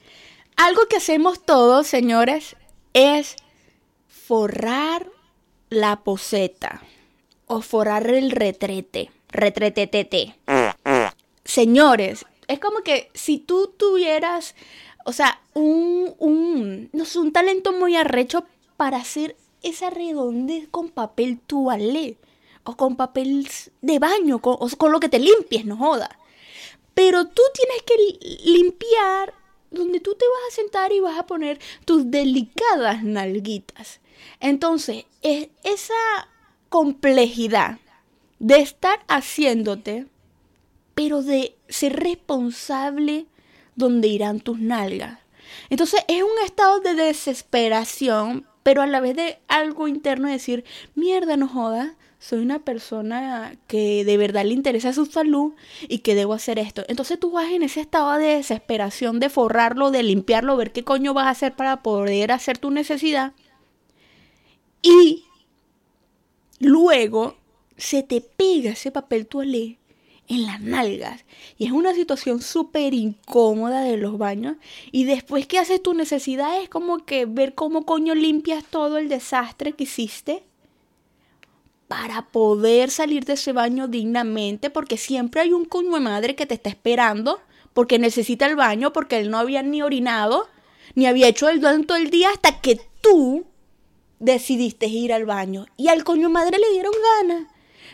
algo 0.56 0.86
que 0.90 0.96
hacemos 0.96 1.44
todos, 1.44 1.88
señores, 1.88 2.56
es 2.94 3.36
forrar 4.08 5.08
la 5.70 5.98
poseta 6.06 6.82
o 7.48 7.60
forrar 7.60 8.10
el 8.10 8.32
retrete, 8.32 9.12
retretetete. 9.28 10.38
Señores, 11.44 12.26
es 12.48 12.60
como 12.60 12.80
que 12.80 13.12
si 13.14 13.40
tú 13.40 13.74
tuvieras, 13.78 14.56
o 15.10 15.14
sea, 15.14 15.42
un, 15.56 16.14
un, 16.20 16.90
no 16.94 17.04
un 17.16 17.32
talento 17.32 17.74
muy 17.74 17.96
arrecho 17.96 18.46
para 18.78 18.98
hacer 18.98 19.36
esa 19.64 19.90
redondez 19.90 20.68
con 20.70 20.90
papel 20.90 21.40
toalé 21.40 22.20
o 22.64 22.78
con 22.78 22.96
papel 22.96 23.50
de 23.82 23.98
baño, 23.98 24.40
con, 24.40 24.58
o 24.60 24.70
con 24.78 24.92
lo 24.92 25.00
que 25.00 25.10
te 25.10 25.18
limpies, 25.18 25.66
no 25.66 25.78
joda. 25.78 26.20
Pero 26.94 27.26
tú 27.26 27.42
tienes 27.56 27.82
que 27.82 28.50
limpiar 28.52 29.34
donde 29.72 30.00
tú 30.00 30.14
te 30.14 30.26
vas 30.28 30.54
a 30.54 30.56
sentar 30.56 30.92
y 30.92 31.00
vas 31.00 31.18
a 31.18 31.26
poner 31.26 31.58
tus 31.86 32.12
delicadas 32.12 33.04
nalguitas. 33.04 34.02
Entonces, 34.40 35.06
es 35.24 35.50
esa 35.64 36.30
complejidad 36.70 37.80
de 38.38 38.60
estar 38.60 39.00
haciéndote, 39.08 40.06
pero 40.94 41.24
de 41.24 41.56
ser 41.68 42.00
responsable 42.00 43.26
donde 43.80 44.08
irán 44.08 44.40
tus 44.40 44.60
nalgas. 44.60 45.20
Entonces, 45.72 46.02
es 46.08 46.22
un 46.22 46.46
estado 46.46 46.80
de 46.80 46.94
desesperación, 46.94 48.46
pero 48.62 48.84
a 48.84 48.88
la 48.88 49.00
vez 49.00 49.16
de 49.16 49.40
algo 49.48 49.88
interno 49.88 50.28
de 50.28 50.34
decir, 50.34 50.64
mierda, 50.94 51.38
no 51.38 51.48
jodas, 51.48 51.94
soy 52.20 52.40
una 52.40 52.60
persona 52.60 53.56
que 53.68 54.04
de 54.04 54.18
verdad 54.18 54.44
le 54.44 54.54
interesa 54.54 54.92
su 54.94 55.06
salud 55.06 55.54
y 55.88 56.00
que 56.00 56.16
debo 56.16 56.34
hacer 56.34 56.60
esto. 56.60 56.84
Entonces 56.90 57.20
tú 57.20 57.32
vas 57.32 57.50
en 57.50 57.64
ese 57.64 57.80
estado 57.80 58.12
de 58.18 58.36
desesperación 58.36 59.20
de 59.20 59.30
forrarlo, 59.30 59.90
de 59.90 60.04
limpiarlo, 60.04 60.58
ver 60.58 60.74
qué 60.74 60.84
coño 60.84 61.14
vas 61.14 61.28
a 61.28 61.32
hacer 61.32 61.56
para 61.56 61.82
poder 61.82 62.34
hacer 62.34 62.58
tu 62.58 62.72
necesidad. 62.72 63.34
Y 64.82 65.24
luego 66.60 67.38
se 67.78 68.04
te 68.04 68.20
pega 68.20 68.72
ese 68.72 68.92
papel 68.92 69.26
toalé 69.26 69.79
en 70.30 70.46
las 70.46 70.62
nalgas. 70.62 71.26
Y 71.58 71.66
es 71.66 71.72
una 71.72 71.94
situación 71.94 72.42
súper 72.42 72.94
incómoda 72.94 73.82
de 73.82 73.98
los 73.98 74.18
baños. 74.18 74.56
Y 74.92 75.04
después 75.04 75.48
que 75.48 75.60
haces 75.60 75.84
tu 75.84 75.94
necesidad 75.94 76.62
es 76.62 76.70
como 76.70 77.04
que 77.06 77.26
ver 77.26 77.56
cómo 77.56 77.86
coño 77.86 78.16
limpias 78.16 78.64
todo 78.64 78.98
el 78.98 79.10
desastre 79.10 79.74
que 79.74 79.84
hiciste 79.84 80.44
para 81.88 82.28
poder 82.28 82.92
salir 82.92 83.26
de 83.26 83.34
ese 83.34 83.52
baño 83.52 83.88
dignamente, 83.88 84.70
porque 84.70 84.96
siempre 84.96 85.42
hay 85.42 85.54
un 85.54 85.66
coño 85.66 85.92
de 85.96 86.00
madre 86.00 86.36
que 86.36 86.46
te 86.46 86.54
está 86.54 86.70
esperando, 86.70 87.40
porque 87.74 87.98
necesita 87.98 88.46
el 88.46 88.56
baño, 88.56 88.94
porque 88.94 89.18
él 89.18 89.32
no 89.32 89.40
había 89.40 89.64
ni 89.64 89.82
orinado, 89.82 90.48
ni 90.94 91.08
había 91.08 91.28
hecho 91.28 91.50
el 91.50 91.60
duelo 91.60 91.84
todo 91.86 91.98
el 91.98 92.12
día, 92.12 92.30
hasta 92.30 92.62
que 92.62 92.80
tú 93.02 93.46
decidiste 94.20 94.86
ir 94.86 95.12
al 95.12 95.26
baño. 95.26 95.66
Y 95.78 95.88
al 95.88 96.04
coño 96.04 96.30
madre 96.30 96.60
le 96.60 96.72
dieron 96.72 96.94
ganas. 97.18 97.48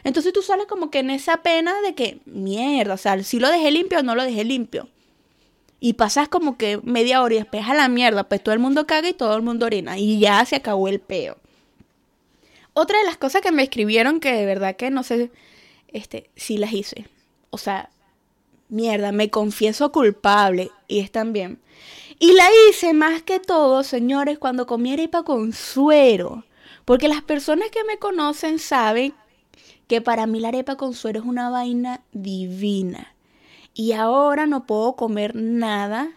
Entonces 0.05 0.33
tú 0.33 0.43
sales 0.43 0.67
como 0.67 0.91
que 0.91 1.00
en 1.00 1.09
esa 1.09 1.38
pena 1.38 1.81
de 1.81 1.95
que, 1.95 2.19
mierda, 2.25 2.93
o 2.93 2.97
sea, 2.97 3.21
si 3.24 3.39
lo 3.39 3.50
dejé 3.50 3.71
limpio 3.71 4.00
o 4.00 4.03
no 4.03 4.13
lo 4.13 4.24
dejé 4.24 4.43
limpio. 4.43 4.88
Y 5.79 5.93
pasas 5.93 6.29
como 6.29 6.57
que 6.57 6.79
media 6.83 7.24
hora 7.24 7.33
y 7.33 7.38
después 7.39 7.67
a 7.67 7.74
la 7.74 7.89
mierda, 7.89 8.24
pues 8.24 8.41
todo 8.43 8.53
el 8.53 8.59
mundo 8.59 8.85
caga 8.85 9.09
y 9.09 9.13
todo 9.13 9.35
el 9.35 9.41
mundo 9.41 9.65
orina. 9.65 9.97
Y 9.97 10.19
ya 10.19 10.45
se 10.45 10.57
acabó 10.57 10.88
el 10.88 11.00
peo. 11.00 11.38
Otra 12.74 13.00
de 13.00 13.05
las 13.05 13.17
cosas 13.17 13.41
que 13.41 13.51
me 13.51 13.63
escribieron 13.63 14.19
que 14.19 14.31
de 14.31 14.45
verdad 14.45 14.75
que 14.75 14.91
no 14.91 15.01
sé 15.01 15.31
este, 15.88 16.29
si 16.35 16.59
las 16.59 16.71
hice. 16.71 17.07
O 17.50 17.57
sea, 17.57 17.89
mierda, 18.69 19.12
me 19.12 19.31
confieso 19.31 19.91
culpable 19.91 20.69
y 20.88 21.00
están 21.00 21.33
bien. 21.33 21.59
Y 22.19 22.33
la 22.33 22.47
hice 22.69 22.93
más 22.93 23.24
que 23.24 23.39
todo, 23.39 23.81
señores, 23.81 24.38
cuando 24.38 24.67
comí 24.67 24.93
arepa 24.93 25.24
con 25.24 25.51
suero. 25.51 26.45
Porque 26.85 27.07
las 27.07 27.24
personas 27.24 27.71
que 27.71 27.83
me 27.85 27.97
conocen 27.97 28.59
saben 28.59 29.15
que 29.88 30.01
para 30.01 30.25
mí 30.27 30.39
la 30.39 30.50
arepa 30.50 30.75
con 30.75 30.94
suero 30.94 31.20
es 31.20 31.25
una 31.25 31.50
vaina 31.50 32.01
divina. 32.12 33.13
Y 33.74 33.92
ahora 33.92 34.46
no 34.46 34.65
puedo 34.65 34.96
comer 34.96 35.36
nada 35.36 36.10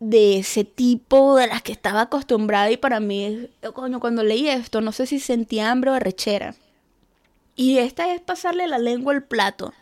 de 0.00 0.38
ese 0.38 0.64
tipo 0.64 1.36
de 1.36 1.46
las 1.46 1.62
que 1.62 1.72
estaba 1.72 2.02
acostumbrada 2.02 2.70
y 2.70 2.76
para 2.76 3.00
mí, 3.00 3.48
coño, 3.74 4.00
cuando 4.00 4.22
leí 4.22 4.48
esto, 4.48 4.80
no 4.80 4.92
sé 4.92 5.06
si 5.06 5.18
sentía 5.18 5.70
hambre 5.70 5.90
o 5.90 5.94
arrechera. 5.94 6.54
Y 7.56 7.78
esta 7.78 8.12
es 8.14 8.20
pasarle 8.20 8.68
la 8.68 8.78
lengua 8.78 9.12
al 9.12 9.24
plato. 9.24 9.72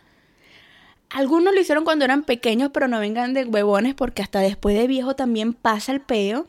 Algunos 1.09 1.53
lo 1.53 1.61
hicieron 1.61 1.85
cuando 1.85 2.05
eran 2.05 2.23
pequeños, 2.23 2.71
pero 2.73 2.87
no 2.87 2.99
vengan 2.99 3.33
de 3.33 3.45
huevones 3.45 3.93
porque 3.93 4.21
hasta 4.21 4.39
después 4.39 4.77
de 4.77 4.87
viejo 4.87 5.15
también 5.15 5.53
pasa 5.53 5.91
el 5.91 6.01
peo. 6.01 6.47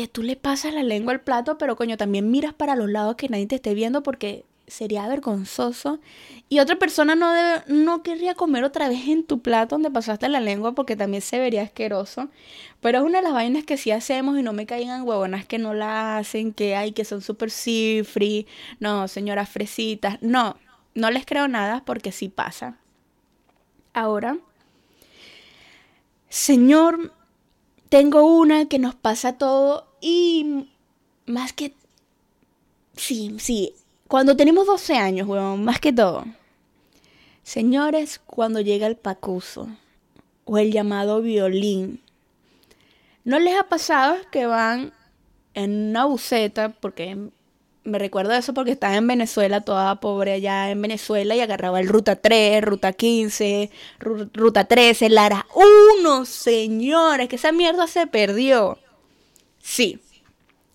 Que 0.00 0.08
tú 0.08 0.22
le 0.22 0.34
pasas 0.34 0.72
la 0.72 0.82
lengua 0.82 1.12
al 1.12 1.20
plato, 1.20 1.58
pero 1.58 1.76
coño, 1.76 1.98
también 1.98 2.30
miras 2.30 2.54
para 2.54 2.74
los 2.74 2.88
lados 2.88 3.16
que 3.16 3.28
nadie 3.28 3.46
te 3.46 3.56
esté 3.56 3.74
viendo 3.74 4.02
porque 4.02 4.46
sería 4.66 5.06
vergonzoso. 5.06 6.00
Y 6.48 6.60
otra 6.60 6.78
persona 6.78 7.14
no, 7.14 7.30
no 7.66 8.02
querría 8.02 8.34
comer 8.34 8.64
otra 8.64 8.88
vez 8.88 9.08
en 9.08 9.24
tu 9.24 9.42
plato 9.42 9.74
donde 9.74 9.90
pasaste 9.90 10.30
la 10.30 10.40
lengua 10.40 10.72
porque 10.72 10.96
también 10.96 11.20
se 11.20 11.38
vería 11.38 11.60
asqueroso. 11.60 12.30
Pero 12.80 13.00
es 13.00 13.04
una 13.04 13.18
de 13.18 13.24
las 13.24 13.34
vainas 13.34 13.64
que 13.66 13.76
sí 13.76 13.90
hacemos 13.90 14.38
y 14.38 14.42
no 14.42 14.54
me 14.54 14.64
caigan 14.64 15.02
huevonas 15.02 15.44
que 15.44 15.58
no 15.58 15.74
la 15.74 16.16
hacen, 16.16 16.54
que 16.54 16.76
hay 16.76 16.92
que 16.92 17.04
son 17.04 17.20
súper 17.20 17.50
cifri. 17.50 18.46
No, 18.78 19.06
señoras 19.06 19.50
fresitas. 19.50 20.16
No, 20.22 20.56
no 20.94 21.10
les 21.10 21.26
creo 21.26 21.46
nada 21.46 21.82
porque 21.84 22.10
sí 22.10 22.30
pasa. 22.30 22.78
Ahora, 23.92 24.38
señor, 26.30 27.12
tengo 27.90 28.24
una 28.24 28.64
que 28.64 28.78
nos 28.78 28.94
pasa 28.94 29.36
todo 29.36 29.89
y 30.00 30.68
más 31.26 31.52
que... 31.52 31.74
Sí, 32.96 33.36
sí, 33.38 33.74
cuando 34.08 34.36
tenemos 34.36 34.66
12 34.66 34.96
años, 34.96 35.28
weón, 35.28 35.64
más 35.64 35.80
que 35.80 35.92
todo. 35.92 36.24
Señores, 37.42 38.20
cuando 38.26 38.60
llega 38.60 38.86
el 38.86 38.96
pacuso 38.96 39.68
o 40.44 40.58
el 40.58 40.72
llamado 40.72 41.20
violín, 41.22 42.02
¿no 43.24 43.38
les 43.38 43.58
ha 43.58 43.64
pasado 43.64 44.16
que 44.30 44.46
van 44.46 44.92
en 45.54 45.90
una 45.90 46.04
buceta? 46.04 46.70
Porque 46.70 47.16
me 47.84 47.98
recuerdo 47.98 48.32
eso 48.32 48.52
porque 48.52 48.72
estaba 48.72 48.96
en 48.96 49.06
Venezuela, 49.06 49.62
toda 49.62 50.00
pobre 50.00 50.32
allá 50.32 50.70
en 50.70 50.82
Venezuela, 50.82 51.34
y 51.34 51.40
agarraba 51.40 51.80
el 51.80 51.88
Ruta 51.88 52.16
3, 52.16 52.62
Ruta 52.62 52.92
15, 52.92 53.70
Ruta 53.98 54.64
13, 54.64 55.08
Lara 55.08 55.46
1, 56.00 56.24
señores, 56.24 57.28
que 57.28 57.36
esa 57.36 57.52
mierda 57.52 57.86
se 57.86 58.06
perdió. 58.06 58.78
Sí. 59.60 59.98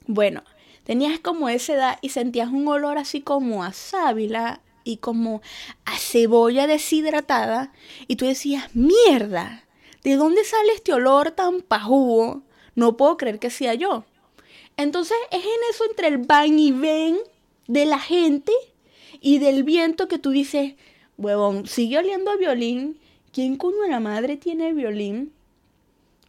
Bueno, 0.07 0.43
tenías 0.83 1.19
como 1.19 1.49
esa 1.49 1.73
edad 1.73 1.99
y 2.01 2.09
sentías 2.09 2.49
un 2.49 2.67
olor 2.67 2.97
así 2.97 3.21
como 3.21 3.63
a 3.63 3.73
sábila 3.73 4.61
y 4.83 4.97
como 4.97 5.41
a 5.83 5.97
cebolla 5.97 6.67
deshidratada 6.67 7.73
y 8.07 8.15
tú 8.15 8.25
decías, 8.25 8.73
mierda, 8.75 9.65
¿de 10.03 10.15
dónde 10.15 10.43
sale 10.43 10.73
este 10.73 10.93
olor 10.93 11.31
tan 11.31 11.61
pajugo? 11.61 12.43
No 12.75 12.95
puedo 12.97 13.17
creer 13.17 13.39
que 13.39 13.49
sea 13.49 13.73
yo. 13.73 14.05
Entonces 14.77 15.17
es 15.31 15.43
en 15.43 15.59
eso 15.71 15.85
entre 15.89 16.07
el 16.07 16.19
van 16.19 16.59
y 16.59 16.71
ven 16.71 17.17
de 17.67 17.85
la 17.85 17.99
gente 17.99 18.51
y 19.21 19.39
del 19.39 19.63
viento 19.63 20.07
que 20.07 20.19
tú 20.19 20.29
dices, 20.29 20.75
huevón, 21.17 21.65
sigue 21.65 21.97
oliendo 21.97 22.31
a 22.31 22.35
violín. 22.35 22.99
¿Quién 23.31 23.57
coño 23.57 23.87
la 23.89 23.99
madre 23.99 24.37
tiene 24.37 24.73
violín? 24.73 25.33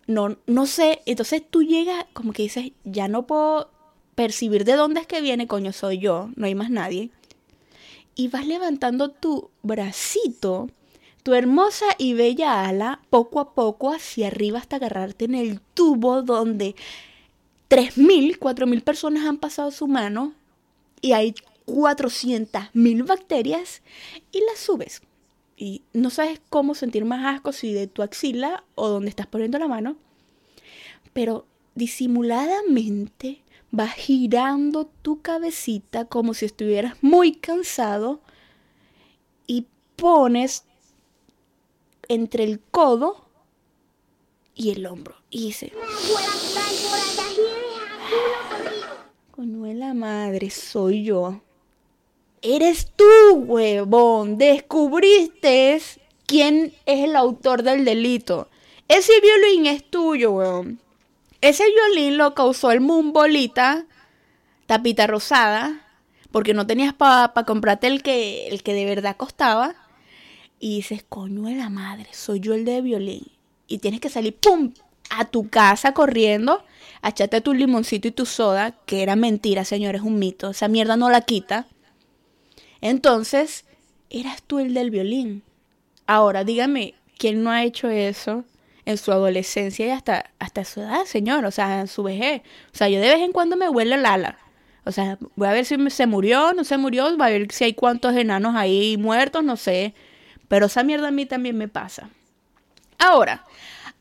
No, 0.06 0.36
no 0.46 0.66
sé. 0.66 1.02
Entonces 1.06 1.42
tú 1.48 1.62
llegas 1.62 2.06
como 2.12 2.32
que 2.32 2.42
dices, 2.44 2.72
ya 2.84 3.08
no 3.08 3.26
puedo 3.26 3.70
percibir 4.14 4.64
de 4.64 4.74
dónde 4.76 5.00
es 5.00 5.06
que 5.06 5.20
viene, 5.20 5.46
coño, 5.46 5.72
soy 5.72 5.98
yo, 5.98 6.30
no 6.36 6.46
hay 6.46 6.54
más 6.54 6.70
nadie. 6.70 7.10
y 8.14 8.28
vas 8.28 8.46
levantando 8.46 9.10
tu 9.10 9.50
bracito, 9.62 10.70
tu 11.22 11.34
hermosa 11.34 11.86
y 11.98 12.14
bella 12.14 12.66
ala, 12.66 13.02
poco 13.10 13.40
a 13.40 13.52
poco 13.54 13.92
hacia 13.92 14.28
arriba 14.28 14.58
hasta 14.58 14.76
agarrarte 14.76 15.26
en 15.26 15.34
el 15.34 15.60
tubo 15.74 16.22
donde 16.22 16.74
3.000, 17.68 18.38
4.000 18.38 18.82
personas 18.82 19.26
han 19.26 19.36
pasado 19.38 19.70
su 19.70 19.86
mano 19.86 20.32
y 21.02 21.12
hay 21.12 21.34
400.000 21.66 23.06
bacterias 23.06 23.82
y 24.32 24.40
las 24.46 24.58
subes. 24.60 25.02
Y 25.56 25.82
no 25.92 26.10
sabes 26.10 26.40
cómo 26.50 26.74
sentir 26.74 27.04
más 27.04 27.34
asco 27.34 27.52
si 27.52 27.72
de 27.72 27.86
tu 27.86 28.02
axila 28.02 28.64
o 28.74 28.88
donde 28.88 29.08
estás 29.08 29.26
poniendo 29.26 29.58
la 29.58 29.68
mano. 29.68 29.96
Pero 31.12 31.46
disimuladamente 31.74 33.42
vas 33.70 33.94
girando 33.94 34.86
tu 35.02 35.22
cabecita 35.22 36.04
como 36.04 36.34
si 36.34 36.44
estuvieras 36.44 36.96
muy 37.02 37.34
cansado 37.34 38.20
y 39.46 39.66
pones 39.96 40.64
entre 42.08 42.44
el 42.44 42.60
codo 42.60 43.26
y 44.54 44.70
el 44.70 44.86
hombro. 44.86 45.16
Y 45.30 45.46
dice... 45.46 45.72
Coñuela 49.30 49.92
madre, 49.92 50.50
soy 50.50 51.04
yo. 51.04 51.42
Eres 52.42 52.92
tú, 52.94 53.04
huevón. 53.34 54.38
Descubriste 54.38 55.80
quién 56.26 56.74
es 56.86 57.04
el 57.04 57.16
autor 57.16 57.62
del 57.62 57.84
delito. 57.84 58.48
Ese 58.88 59.12
violín 59.20 59.66
es 59.66 59.88
tuyo, 59.88 60.32
huevón. 60.32 60.80
Ese 61.40 61.64
violín 61.70 62.18
lo 62.18 62.34
causó 62.34 62.70
el 62.70 62.80
Mumbolita, 62.80 63.86
tapita 64.66 65.06
rosada, 65.06 65.86
porque 66.30 66.54
no 66.54 66.66
tenías 66.66 66.92
para 66.92 67.32
comprarte 67.44 67.86
el 67.86 68.02
que, 68.02 68.48
el 68.48 68.62
que 68.62 68.74
de 68.74 68.84
verdad 68.84 69.16
costaba. 69.16 69.74
Y 70.58 70.76
dices, 70.76 71.04
coño 71.08 71.42
de 71.42 71.54
la 71.54 71.68
madre, 71.68 72.08
soy 72.12 72.40
yo 72.40 72.54
el 72.54 72.64
de 72.64 72.80
violín. 72.80 73.26
Y 73.68 73.78
tienes 73.78 74.00
que 74.00 74.08
salir, 74.08 74.36
¡pum!, 74.36 74.72
a 75.10 75.26
tu 75.26 75.48
casa 75.48 75.92
corriendo, 75.92 76.64
a 77.02 77.10
echarte 77.10 77.40
tu 77.40 77.54
limoncito 77.54 78.08
y 78.08 78.12
tu 78.12 78.26
soda, 78.26 78.72
que 78.86 79.02
era 79.02 79.16
mentira, 79.16 79.64
señor, 79.64 79.94
es 79.94 80.02
un 80.02 80.18
mito. 80.18 80.50
Esa 80.50 80.68
mierda 80.68 80.96
no 80.96 81.10
la 81.10 81.20
quita. 81.20 81.66
Entonces, 82.80 83.64
eras 84.10 84.42
tú 84.42 84.58
el 84.58 84.74
del 84.74 84.90
violín. 84.90 85.42
Ahora, 86.06 86.44
dígame, 86.44 86.94
¿quién 87.18 87.42
no 87.42 87.50
ha 87.50 87.64
hecho 87.64 87.88
eso 87.88 88.44
en 88.84 88.98
su 88.98 89.12
adolescencia 89.12 89.86
y 89.86 89.90
hasta, 89.90 90.30
hasta 90.38 90.64
su 90.64 90.80
edad, 90.80 91.04
señor? 91.04 91.44
O 91.44 91.50
sea, 91.50 91.80
en 91.80 91.88
su 91.88 92.02
vejez. 92.02 92.42
O 92.72 92.76
sea, 92.76 92.88
yo 92.88 93.00
de 93.00 93.08
vez 93.08 93.20
en 93.20 93.32
cuando 93.32 93.56
me 93.56 93.68
huele 93.68 93.96
el 93.96 94.06
ala. 94.06 94.38
O 94.84 94.92
sea, 94.92 95.18
voy 95.34 95.48
a 95.48 95.52
ver 95.52 95.64
si 95.64 95.76
se 95.90 96.06
murió, 96.06 96.52
no 96.52 96.62
se 96.62 96.78
murió, 96.78 97.04
voy 97.16 97.26
a 97.26 97.30
ver 97.30 97.52
si 97.52 97.64
hay 97.64 97.74
cuántos 97.74 98.14
enanos 98.14 98.54
ahí 98.54 98.96
muertos, 98.96 99.42
no 99.42 99.56
sé. 99.56 99.94
Pero 100.46 100.66
esa 100.66 100.84
mierda 100.84 101.08
a 101.08 101.10
mí 101.10 101.26
también 101.26 101.58
me 101.58 101.66
pasa. 101.66 102.10
Ahora, 102.98 103.44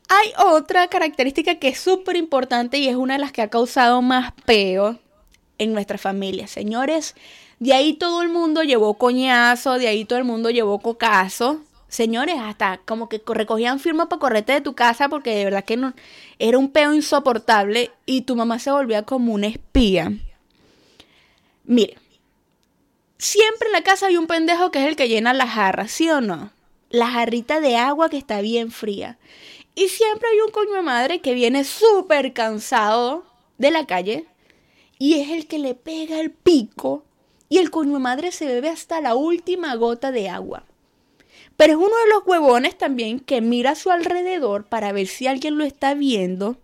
hay 0.08 0.32
otra 0.38 0.86
característica 0.86 1.56
que 1.56 1.68
es 1.68 1.80
súper 1.80 2.16
importante 2.16 2.78
y 2.78 2.88
es 2.88 2.94
una 2.94 3.14
de 3.14 3.20
las 3.20 3.32
que 3.32 3.42
ha 3.42 3.50
causado 3.50 4.00
más 4.00 4.32
peo 4.44 4.98
en 5.58 5.72
nuestra 5.72 5.98
familia. 5.98 6.46
Señores, 6.46 7.16
de 7.58 7.72
ahí 7.72 7.94
todo 7.94 8.22
el 8.22 8.28
mundo 8.28 8.62
llevó 8.62 8.94
coñazo, 8.94 9.78
de 9.78 9.88
ahí 9.88 10.04
todo 10.04 10.18
el 10.18 10.24
mundo 10.24 10.50
llevó 10.50 10.78
cocazo. 10.78 11.62
Señores, 11.88 12.36
hasta 12.38 12.78
como 12.84 13.08
que 13.08 13.22
recogían 13.26 13.80
firma 13.80 14.08
para 14.08 14.20
correrte 14.20 14.52
de 14.52 14.60
tu 14.60 14.74
casa 14.74 15.08
porque 15.08 15.34
de 15.34 15.44
verdad 15.44 15.64
que 15.64 15.76
no, 15.76 15.94
era 16.38 16.58
un 16.58 16.70
peo 16.70 16.92
insoportable 16.92 17.90
y 18.04 18.22
tu 18.22 18.36
mamá 18.36 18.58
se 18.58 18.70
volvía 18.70 19.02
como 19.02 19.32
una 19.32 19.46
espía. 19.46 20.12
Mire, 21.64 21.96
siempre 23.18 23.68
en 23.68 23.72
la 23.72 23.82
casa 23.82 24.08
hay 24.08 24.16
un 24.16 24.26
pendejo 24.26 24.70
que 24.70 24.80
es 24.80 24.88
el 24.88 24.96
que 24.96 25.08
llena 25.08 25.32
la 25.32 25.46
jarra, 25.46 25.88
¿sí 25.88 26.10
o 26.10 26.20
no? 26.20 26.50
La 26.90 27.08
jarrita 27.08 27.60
de 27.60 27.76
agua 27.76 28.10
que 28.10 28.18
está 28.18 28.40
bien 28.40 28.70
fría. 28.70 29.18
Y 29.74 29.88
siempre 29.88 30.28
hay 30.28 30.40
un 30.40 30.50
coño 30.50 30.74
de 30.74 30.82
madre 30.82 31.20
que 31.20 31.34
viene 31.34 31.64
súper 31.64 32.32
cansado 32.32 33.24
de 33.58 33.70
la 33.70 33.86
calle 33.86 34.26
y 34.98 35.14
es 35.20 35.30
el 35.30 35.46
que 35.46 35.58
le 35.58 35.74
pega 35.74 36.20
el 36.20 36.30
pico 36.30 37.05
y 37.48 37.58
el 37.58 37.70
coño 37.70 37.98
madre 37.98 38.32
se 38.32 38.46
bebe 38.46 38.68
hasta 38.68 39.00
la 39.00 39.14
última 39.14 39.74
gota 39.76 40.12
de 40.12 40.28
agua. 40.28 40.64
Pero 41.56 41.72
es 41.72 41.78
uno 41.78 41.96
de 42.04 42.10
los 42.12 42.26
huevones 42.26 42.76
también 42.76 43.20
que 43.20 43.40
mira 43.40 43.70
a 43.70 43.76
su 43.76 43.90
alrededor 43.90 44.64
para 44.64 44.92
ver 44.92 45.06
si 45.06 45.26
alguien 45.26 45.56
lo 45.56 45.64
está 45.64 45.94
viendo 45.94 46.56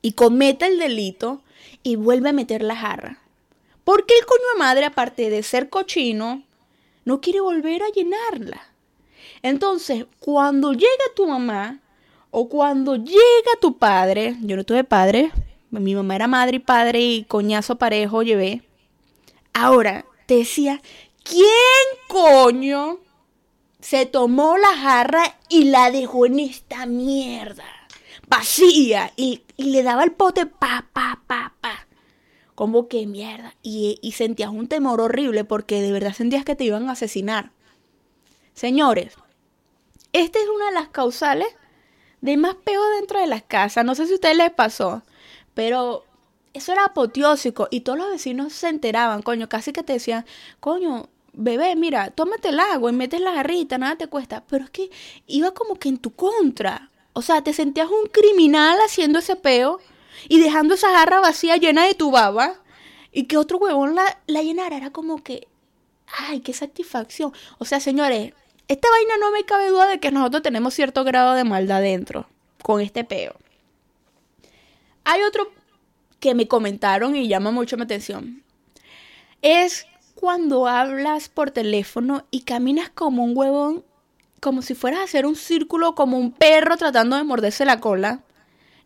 y 0.00 0.12
comete 0.12 0.66
el 0.66 0.78
delito 0.78 1.42
y 1.82 1.96
vuelve 1.96 2.30
a 2.30 2.32
meter 2.32 2.62
la 2.62 2.76
jarra. 2.76 3.18
Porque 3.84 4.14
el 4.18 4.26
coño 4.26 4.58
madre, 4.58 4.84
aparte 4.84 5.30
de 5.30 5.42
ser 5.42 5.68
cochino, 5.68 6.42
no 7.04 7.20
quiere 7.20 7.40
volver 7.40 7.82
a 7.82 7.90
llenarla. 7.90 8.60
Entonces, 9.42 10.06
cuando 10.20 10.72
llega 10.72 10.88
tu 11.16 11.26
mamá 11.26 11.80
o 12.30 12.48
cuando 12.48 12.96
llega 12.96 13.50
tu 13.60 13.78
padre, 13.78 14.36
yo 14.42 14.56
no 14.56 14.64
tuve 14.64 14.84
padre, 14.84 15.32
mi 15.70 15.94
mamá 15.94 16.16
era 16.16 16.28
madre 16.28 16.56
y 16.56 16.60
padre 16.60 17.00
y 17.00 17.24
coñazo 17.24 17.76
parejo 17.76 18.22
llevé. 18.22 18.62
Ahora, 19.60 20.04
te 20.26 20.36
decía, 20.36 20.80
¿quién 21.24 21.48
coño 22.06 23.00
se 23.80 24.06
tomó 24.06 24.56
la 24.56 24.76
jarra 24.76 25.36
y 25.48 25.64
la 25.64 25.90
dejó 25.90 26.26
en 26.26 26.38
esta 26.38 26.86
mierda? 26.86 27.64
Vacía. 28.28 29.12
Y, 29.16 29.42
le 29.56 29.82
daba 29.82 30.04
el 30.04 30.12
pote 30.12 30.46
pa, 30.46 30.86
pa, 30.92 31.22
pa, 31.26 31.54
pa. 31.60 31.88
Como 32.54 32.86
que 32.86 33.04
mierda. 33.08 33.56
Y, 33.62 33.98
y 34.00 34.12
sentías 34.12 34.50
un 34.50 34.68
temor 34.68 35.00
horrible 35.00 35.44
porque 35.44 35.82
de 35.82 35.90
verdad 35.90 36.14
sentías 36.14 36.44
que 36.44 36.54
te 36.54 36.62
iban 36.62 36.88
a 36.88 36.92
asesinar. 36.92 37.50
Señores, 38.54 39.14
esta 40.12 40.38
es 40.38 40.48
una 40.48 40.66
de 40.66 40.74
las 40.74 40.88
causales 40.88 41.48
de 42.20 42.36
más 42.36 42.54
peo 42.54 42.80
dentro 42.96 43.20
de 43.20 43.26
las 43.26 43.42
casas. 43.42 43.84
No 43.84 43.96
sé 43.96 44.06
si 44.06 44.12
a 44.12 44.14
ustedes 44.14 44.36
les 44.36 44.52
pasó, 44.52 45.02
pero 45.54 46.04
eso 46.54 46.72
era 46.72 46.86
apoteósico 46.86 47.68
y 47.70 47.80
todos 47.80 47.98
los 47.98 48.10
vecinos 48.10 48.52
se 48.52 48.68
enteraban, 48.68 49.22
coño, 49.22 49.48
casi 49.48 49.72
que 49.72 49.82
te 49.82 49.94
decían, 49.94 50.24
coño, 50.60 51.08
bebé, 51.32 51.76
mira, 51.76 52.10
tómate 52.10 52.48
el 52.48 52.60
agua 52.60 52.90
y 52.90 52.94
metes 52.94 53.20
la 53.20 53.32
jarrita, 53.32 53.78
nada 53.78 53.96
te 53.96 54.08
cuesta. 54.08 54.44
Pero 54.48 54.64
es 54.64 54.70
que 54.70 54.90
iba 55.26 55.52
como 55.52 55.76
que 55.76 55.88
en 55.88 55.98
tu 55.98 56.10
contra. 56.10 56.90
O 57.12 57.22
sea, 57.22 57.42
te 57.42 57.52
sentías 57.52 57.88
un 57.88 58.08
criminal 58.10 58.78
haciendo 58.84 59.20
ese 59.20 59.36
peo 59.36 59.80
y 60.28 60.40
dejando 60.40 60.74
esa 60.74 60.90
jarra 60.90 61.20
vacía 61.20 61.56
llena 61.56 61.86
de 61.86 61.94
tu 61.94 62.10
baba 62.10 62.54
y 63.12 63.24
que 63.24 63.36
otro 63.36 63.58
huevón 63.58 63.94
la, 63.94 64.18
la 64.26 64.42
llenara. 64.42 64.76
Era 64.76 64.90
como 64.90 65.22
que, 65.22 65.48
ay, 66.06 66.40
qué 66.40 66.52
satisfacción. 66.52 67.32
O 67.58 67.64
sea, 67.64 67.80
señores, 67.80 68.32
esta 68.68 68.90
vaina 68.90 69.14
no 69.20 69.30
me 69.30 69.44
cabe 69.44 69.68
duda 69.68 69.86
de 69.86 70.00
que 70.00 70.10
nosotros 70.10 70.42
tenemos 70.42 70.74
cierto 70.74 71.04
grado 71.04 71.34
de 71.34 71.44
maldad 71.44 71.80
dentro 71.80 72.28
con 72.62 72.80
este 72.80 73.04
peo. 73.04 73.34
Hay 75.04 75.22
otro 75.22 75.50
que 76.20 76.34
me 76.34 76.48
comentaron 76.48 77.16
y 77.16 77.28
llama 77.28 77.50
mucho 77.50 77.76
mi 77.76 77.84
atención. 77.84 78.42
Es 79.42 79.86
cuando 80.14 80.66
hablas 80.66 81.28
por 81.28 81.50
teléfono 81.50 82.24
y 82.30 82.40
caminas 82.40 82.90
como 82.90 83.24
un 83.24 83.36
huevón, 83.36 83.84
como 84.40 84.62
si 84.62 84.74
fueras 84.74 85.00
a 85.00 85.04
hacer 85.04 85.26
un 85.26 85.36
círculo 85.36 85.94
como 85.94 86.18
un 86.18 86.32
perro 86.32 86.76
tratando 86.76 87.16
de 87.16 87.24
morderse 87.24 87.64
la 87.64 87.80
cola. 87.80 88.22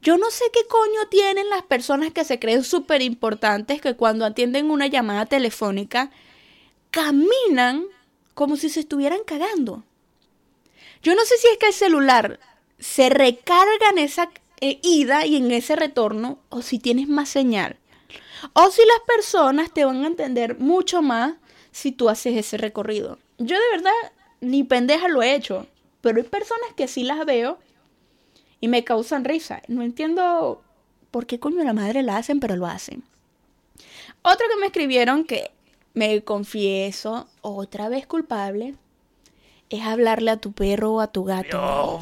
Yo 0.03 0.19
no 0.19 0.31
sé 0.31 0.45
qué 0.53 0.61
coño 0.69 1.09
tienen 1.11 1.49
las 1.49 1.63
personas 1.63 2.13
que 2.13 2.25
se 2.25 2.39
creen 2.39 2.65
súper 2.65 3.03
importantes 3.03 3.81
que 3.81 3.95
cuando 3.95 4.25
atienden 4.25 4.71
una 4.71 4.89
llamada 4.89 5.27
telefónica 5.27 6.11
caminan 6.91 7.85
como 8.35 8.57
si 8.57 8.69
se 8.69 8.81
estuvieran 8.81 9.21
cagando. 9.25 9.85
Yo 11.03 11.15
no 11.15 11.25
sé 11.25 11.37
si 11.39 11.47
es 11.49 11.59
que 11.59 11.69
el 11.69 11.73
celular 11.73 12.41
se 12.79 13.09
recarga 13.09 13.91
en 13.91 13.99
esa 13.99 14.31
eh, 14.63 14.79
ida 14.85 15.27
y 15.27 15.35
en 15.35 15.51
ese 15.51 15.75
retorno 15.75 16.39
o 16.49 16.63
si 16.63 16.79
tienes 16.79 17.09
más 17.09 17.29
señal. 17.29 17.79
O 18.53 18.71
si 18.71 18.81
las 18.87 19.01
personas 19.07 19.73
te 19.73 19.85
van 19.85 20.05
a 20.05 20.07
entender 20.07 20.57
mucho 20.59 21.03
más 21.03 21.35
si 21.73 21.91
tú 21.91 22.09
haces 22.09 22.37
ese 22.37 22.59
recorrido. 22.59 23.19
Yo 23.39 23.57
de 23.57 23.71
verdad 23.73 24.13
ni 24.41 24.63
pendeja 24.63 25.09
lo 25.09 25.21
he 25.21 25.35
hecho, 25.35 25.67
pero 26.01 26.19
hay 26.19 26.23
personas 26.23 26.73
que 26.77 26.87
sí 26.87 27.03
las 27.03 27.27
veo 27.27 27.59
y 28.61 28.69
me 28.69 28.85
causan 28.85 29.25
risa. 29.25 29.63
No 29.67 29.83
entiendo 29.83 30.63
por 31.11 31.27
qué 31.27 31.41
coño 31.41 31.65
la 31.65 31.73
madre 31.73 32.05
la 32.05 32.17
hacen, 32.17 32.39
pero 32.39 32.55
lo 32.55 32.67
hacen. 32.67 33.03
Otro 34.23 34.47
que 34.49 34.61
me 34.61 34.67
escribieron 34.67 35.25
que 35.25 35.51
me 35.95 36.23
confieso 36.23 37.27
otra 37.41 37.89
vez 37.89 38.07
culpable 38.07 38.77
es 39.71 39.83
hablarle 39.83 40.31
a 40.31 40.37
tu 40.37 40.53
perro 40.53 40.93
o 40.93 41.01
a 41.01 41.09
tu 41.09 41.25
gato. 41.25 41.99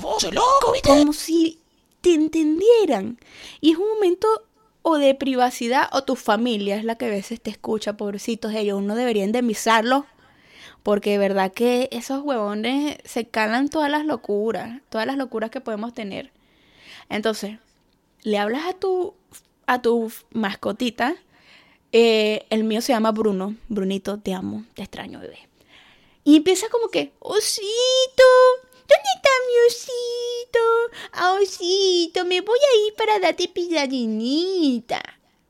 Como 0.85 1.13
si 1.15 1.60
te 2.01 2.15
entendieran. 2.15 3.19
Y 3.61 3.73
es 3.73 3.79
un 3.79 3.89
momento 3.89 4.29
o 4.83 4.97
de 4.97 5.15
privacidad 5.15 5.89
o 5.93 6.05
tu 6.05 6.17
familia 6.17 6.77
es 6.77 6.85
la 6.85 6.97
que 6.97 7.07
a 7.07 7.11
veces 7.11 7.41
te 7.41 7.51
escucha, 7.51 7.97
pobrecitos 7.97 8.55
ellos. 8.55 8.79
Uno 8.79 8.95
debería 8.95 9.25
indemnizarlos 9.25 10.05
porque 10.83 11.11
de 11.11 11.19
verdad 11.19 11.53
que 11.53 11.89
esos 11.93 12.23
huevones 12.23 12.97
se 13.05 13.27
calan 13.27 13.69
todas 13.69 13.91
las 13.91 14.07
locuras, 14.07 14.81
todas 14.89 15.07
las 15.07 15.17
locuras 15.17 15.51
que 15.51 15.61
podemos 15.61 15.93
tener. 15.93 16.31
Entonces, 17.09 17.59
le 18.23 18.39
hablas 18.39 18.65
a 18.67 18.73
tu, 18.73 19.15
a 19.67 19.83
tu 19.83 20.11
mascotita. 20.33 21.15
Eh, 21.93 22.47
el 22.51 22.65
mío 22.65 22.81
se 22.81 22.93
llama 22.93 23.13
Bruno. 23.13 23.57
Brunito, 23.69 24.19
te 24.19 24.33
amo, 24.33 24.65
te 24.75 24.83
extraño, 24.83 25.21
bebé. 25.21 25.39
Y 26.25 26.37
empieza 26.37 26.69
como 26.69 26.89
que, 26.89 27.13
osito, 27.19 28.23
¿dónde 28.91 29.11
está 29.17 29.31
mi 29.47 29.57
osito? 29.69 30.59
Ah, 31.13 31.33
osito, 31.41 32.25
me 32.25 32.41
voy 32.41 32.59
a 32.59 32.87
ir 32.87 32.95
para 32.95 33.19
darte 33.19 33.49
pisadinita. 33.49 35.01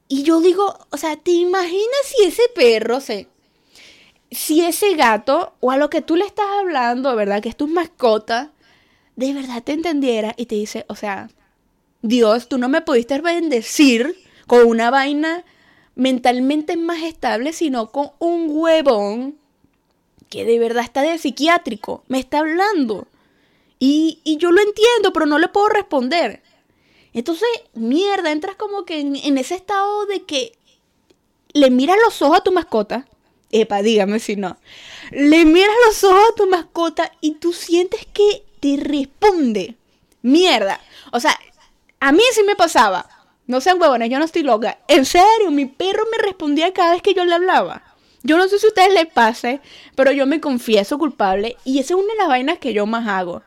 Y 0.09 0.23
yo 0.25 0.41
digo, 0.41 0.79
o 0.91 0.97
sea, 0.97 1.17
¿te 1.17 1.31
imaginas 1.31 2.05
si 2.05 2.25
ese 2.25 2.43
perro 2.55 3.01
se... 3.01 3.29
Si 4.33 4.61
ese 4.61 4.95
gato, 4.95 5.55
o 5.59 5.73
a 5.73 5.77
lo 5.77 5.91
que 5.91 6.03
tú 6.03 6.15
le 6.15 6.25
estás 6.25 6.47
hablando, 6.61 7.17
¿verdad? 7.17 7.43
Que 7.43 7.49
es 7.49 7.57
tu 7.57 7.67
mascota, 7.67 8.53
de 9.17 9.35
verdad 9.35 9.63
te 9.63 9.73
entendiera 9.73 10.35
y 10.37 10.47
te 10.47 10.55
dice, 10.55 10.85
o 10.89 10.95
sea, 10.95 11.31
Dios, 12.03 12.49
tú 12.49 12.57
no 12.57 12.69
me 12.69 12.81
pudiste 12.81 13.21
bendecir 13.21 14.17
con 14.47 14.67
una 14.67 14.91
vaina 14.91 15.45
mentalmente 15.97 16.77
más 16.77 17.03
estable, 17.03 17.53
sino 17.53 17.91
con 17.91 18.13
un 18.21 18.47
huevón 18.51 19.37
que 20.29 20.45
de 20.45 20.61
verdad 20.61 20.85
está 20.85 21.03
de 21.03 21.19
psiquiátrico, 21.19 22.05
me 22.07 22.21
está 22.21 22.39
hablando. 22.39 23.09
Y, 23.83 24.21
yo 24.39 24.53
lo 24.53 24.61
entiendo, 24.61 25.13
pero 25.13 25.25
no 25.25 25.39
le 25.39 25.49
puedo 25.49 25.71
responder. 25.71 26.43
Entonces, 27.15 27.49
mierda, 27.73 28.31
entras 28.31 28.55
como 28.55 28.85
que 28.85 29.01
en, 29.01 29.39
ese 29.39 29.55
estado 29.55 30.05
de 30.07 30.23
que 30.25 30.53
le 31.55 31.71
miras 31.71 31.97
los 32.05 32.21
ojos 32.23 32.39
a 32.39 32.43
tu 32.43 32.53
mascota. 32.53 33.09
Epa, 33.51 33.83
dígame 33.83 34.21
si 34.21 34.37
no. 34.37 34.59
Le 35.11 35.47
miras 35.47 35.75
los 35.87 36.05
ojos 36.05 36.23
a 36.31 36.37
tu 36.37 36.47
mascota 36.47 37.11
y 37.23 37.33
tú 37.37 37.55
sientes 37.55 38.07
que 38.13 38.45
te 38.61 38.77
responde. 38.77 39.77
Mierda. 40.23 40.79
O 41.11 41.19
sea, 41.19 41.37
a 42.01 42.13
mí 42.13 42.23
sí 42.33 42.43
me 42.45 42.55
pasaba. 42.55 43.09
No 43.47 43.63
sean 43.63 43.81
huevones, 43.81 44.11
yo 44.11 44.19
no 44.19 44.27
estoy 44.27 44.43
loca. 44.43 44.79
En 44.87 45.07
serio, 45.07 45.51
mi 45.51 45.65
perro 45.65 46.05
me 46.13 46.23
respondía 46.23 46.73
cada 46.75 46.93
vez 46.93 47.03
que 47.03 47.15
yo 47.15 47.25
le 47.25 47.35
hablaba. 47.35 47.83
Yo 48.23 48.37
no 48.37 48.47
sé 48.47 48.59
si 48.59 48.67
a 48.67 48.69
ustedes 48.69 48.93
les 48.93 49.07
pase, 49.07 49.61
pero 49.97 50.13
yo 50.13 50.27
me 50.27 50.41
confieso 50.41 50.99
culpable 50.99 51.57
y 51.65 51.79
esa 51.79 51.95
es 51.95 52.01
una 52.01 52.13
de 52.13 52.19
las 52.19 52.29
vainas 52.29 52.59
que 52.59 52.75
yo 52.75 52.85
más 52.85 53.09
hago. 53.09 53.43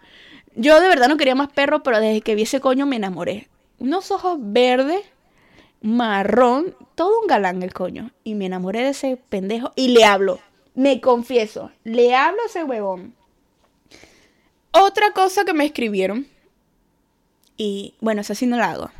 Yo 0.55 0.79
de 0.79 0.87
verdad 0.87 1.07
no 1.07 1.17
quería 1.17 1.35
más 1.35 1.51
perro, 1.51 1.83
pero 1.83 1.99
desde 1.99 2.21
que 2.21 2.35
vi 2.35 2.43
ese 2.43 2.59
coño 2.59 2.85
me 2.85 2.97
enamoré. 2.97 3.49
Unos 3.79 4.11
ojos 4.11 4.37
verdes, 4.39 5.01
marrón, 5.81 6.75
todo 6.95 7.21
un 7.21 7.27
galán 7.27 7.63
el 7.63 7.73
coño. 7.73 8.11
Y 8.23 8.35
me 8.35 8.45
enamoré 8.45 8.83
de 8.83 8.89
ese 8.89 9.17
pendejo 9.17 9.71
y 9.75 9.89
le 9.89 10.05
hablo. 10.05 10.39
Me 10.75 11.01
confieso, 11.01 11.71
le 11.83 12.15
hablo 12.15 12.41
a 12.41 12.45
ese 12.45 12.63
huevón. 12.63 13.15
Otra 14.71 15.11
cosa 15.11 15.45
que 15.45 15.53
me 15.53 15.65
escribieron, 15.65 16.27
y 17.57 17.93
bueno, 17.99 18.21
eso 18.21 18.33
sí 18.33 18.47
no 18.47 18.57
lo 18.57 18.63
hago. 18.63 18.91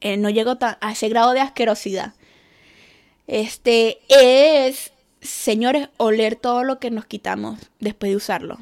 Eh, 0.00 0.16
no 0.16 0.30
llego 0.30 0.56
a 0.60 0.92
ese 0.92 1.08
grado 1.08 1.32
de 1.32 1.40
asquerosidad. 1.40 2.14
Este 3.26 4.00
es, 4.08 4.92
señores, 5.20 5.88
oler 5.96 6.36
todo 6.36 6.62
lo 6.62 6.78
que 6.78 6.90
nos 6.90 7.06
quitamos 7.06 7.58
después 7.80 8.10
de 8.10 8.16
usarlo. 8.16 8.58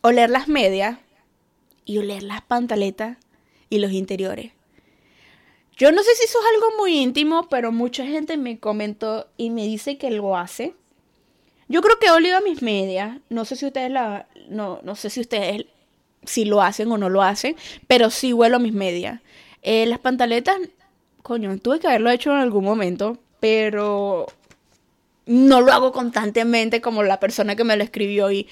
Oler 0.00 0.30
las 0.30 0.48
medias 0.48 0.98
y 1.90 1.98
oler 1.98 2.22
las 2.22 2.42
pantaletas 2.42 3.18
y 3.68 3.78
los 3.78 3.92
interiores. 3.92 4.52
Yo 5.76 5.92
no 5.92 6.02
sé 6.02 6.14
si 6.14 6.24
eso 6.24 6.38
es 6.38 6.46
algo 6.54 6.78
muy 6.78 6.98
íntimo, 6.98 7.48
pero 7.48 7.72
mucha 7.72 8.04
gente 8.04 8.36
me 8.36 8.58
comentó 8.58 9.28
y 9.36 9.50
me 9.50 9.64
dice 9.64 9.96
que 9.96 10.10
lo 10.10 10.36
hace. 10.36 10.74
Yo 11.68 11.80
creo 11.80 11.98
que 11.98 12.08
he 12.08 12.10
olido 12.10 12.36
a 12.36 12.42
mis 12.42 12.62
medias. 12.62 13.18
No 13.28 13.44
sé 13.44 13.56
si 13.56 13.66
ustedes 13.66 13.90
la. 13.90 14.28
No, 14.48 14.80
no 14.82 14.94
sé 14.94 15.08
si 15.08 15.20
ustedes 15.20 15.66
si 16.24 16.44
lo 16.44 16.60
hacen 16.60 16.92
o 16.92 16.98
no 16.98 17.08
lo 17.08 17.22
hacen. 17.22 17.56
Pero 17.86 18.10
sí 18.10 18.32
huelo 18.32 18.56
a 18.56 18.60
mis 18.60 18.74
medias. 18.74 19.20
Eh, 19.62 19.86
las 19.86 19.98
pantaletas. 20.00 20.58
Coño, 21.22 21.56
tuve 21.58 21.80
que 21.80 21.88
haberlo 21.88 22.10
hecho 22.10 22.30
en 22.30 22.38
algún 22.38 22.64
momento 22.64 23.18
pero 23.40 24.26
no 25.26 25.60
lo 25.60 25.72
hago 25.72 25.92
constantemente 25.92 26.80
como 26.80 27.02
la 27.02 27.18
persona 27.18 27.56
que 27.56 27.64
me 27.64 27.76
lo 27.76 27.82
escribió 27.82 28.30
y 28.30 28.46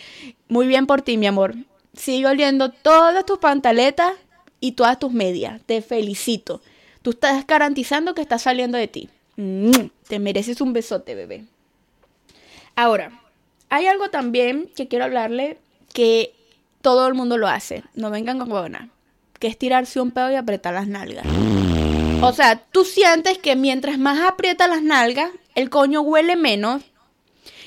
muy 0.49 0.67
bien 0.67 0.87
por 0.87 1.03
ti, 1.03 1.17
mi 1.17 1.27
amor. 1.27 1.55
Sigue 1.95 2.27
oliendo 2.27 2.71
todas 2.71 3.25
tus 3.27 3.39
pantaletas 3.39 4.13
y 4.61 4.73
todas 4.73 4.99
tus 4.99 5.13
medias. 5.13 5.61
Te 5.67 5.83
felicito. 5.83 6.61
Tú 7.03 7.11
estás 7.11 7.47
garantizando 7.47 8.15
que 8.15 8.23
está 8.23 8.39
saliendo 8.39 8.79
de 8.79 8.89
ti. 8.89 9.09
Te 10.09 10.19
mereces 10.19 10.61
un 10.61 10.73
besote, 10.73 11.15
bebé. 11.15 11.45
Ahora, 12.75 13.21
hay 13.69 13.87
algo 13.87 14.11
también 14.11 14.71
que 14.75 14.89
quiero 14.89 15.05
hablarle 15.05 15.59
que 15.93 16.35
todo 16.81 17.07
el 17.07 17.15
mundo 17.15 17.39
lo 17.39 17.49
hace. 17.49 17.85
No 17.95 18.11
vengan 18.11 18.39
con 18.39 18.49
buena. 18.49 18.89
Que 19.39 19.47
es 19.47 19.59
tirarse 19.59 20.01
un 20.01 20.11
pedo 20.11 20.31
y 20.31 20.35
apretar 20.35 20.75
las 20.75 20.89
nalgas. 20.89 21.27
O 22.21 22.33
sea, 22.33 22.65
tú 22.73 22.85
sientes 22.85 23.39
que 23.39 23.55
mientras 23.55 23.99
más 23.99 24.19
aprieta 24.21 24.67
las 24.67 24.83
nalgas, 24.83 25.31
el 25.55 25.71
coño 25.71 26.01
huele 26.01 26.35
menos 26.35 26.83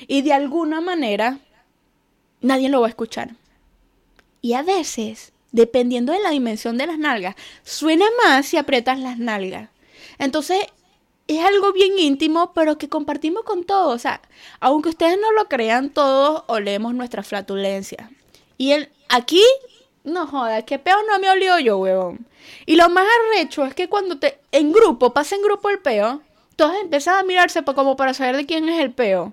y 0.06 0.22
de 0.22 0.34
alguna 0.34 0.80
manera 0.82 1.38
nadie 2.42 2.68
lo 2.68 2.80
va 2.80 2.86
a 2.86 2.90
escuchar. 2.90 3.30
Y 4.42 4.52
a 4.52 4.62
veces, 4.62 5.32
dependiendo 5.52 6.12
de 6.12 6.20
la 6.20 6.30
dimensión 6.30 6.76
de 6.76 6.86
las 6.86 6.98
nalgas, 6.98 7.36
suena 7.62 8.04
más 8.22 8.46
si 8.46 8.58
aprietas 8.58 8.98
las 8.98 9.18
nalgas. 9.18 9.70
Entonces, 10.18 10.66
es 11.28 11.44
algo 11.44 11.72
bien 11.72 11.98
íntimo, 11.98 12.52
pero 12.52 12.76
que 12.76 12.88
compartimos 12.88 13.44
con 13.44 13.64
todos. 13.64 13.94
O 13.94 13.98
sea, 13.98 14.20
aunque 14.60 14.90
ustedes 14.90 15.18
no 15.20 15.32
lo 15.32 15.48
crean, 15.48 15.90
todos 15.90 16.44
olemos 16.48 16.94
nuestra 16.94 17.22
flatulencia. 17.22 18.10
Y 18.58 18.72
el, 18.72 18.90
aquí 19.08 19.42
no 20.04 20.26
jodas, 20.26 20.64
qué 20.64 20.78
peo 20.78 20.96
no 21.08 21.18
me 21.18 21.30
olió 21.30 21.58
yo, 21.58 21.78
huevón. 21.78 22.26
Y 22.66 22.76
lo 22.76 22.88
más 22.88 23.06
arrecho 23.06 23.64
es 23.64 23.74
que 23.74 23.88
cuando 23.88 24.18
te 24.18 24.40
en 24.50 24.72
grupo, 24.72 25.12
pasa 25.12 25.36
en 25.36 25.42
grupo 25.42 25.70
el 25.70 25.78
peo, 25.78 26.22
todos 26.56 26.74
empiezan 26.82 27.18
a 27.18 27.22
mirarse 27.22 27.62
como 27.62 27.96
para 27.96 28.14
saber 28.14 28.36
de 28.36 28.46
quién 28.46 28.68
es 28.68 28.80
el 28.80 28.92
peo. 28.92 29.32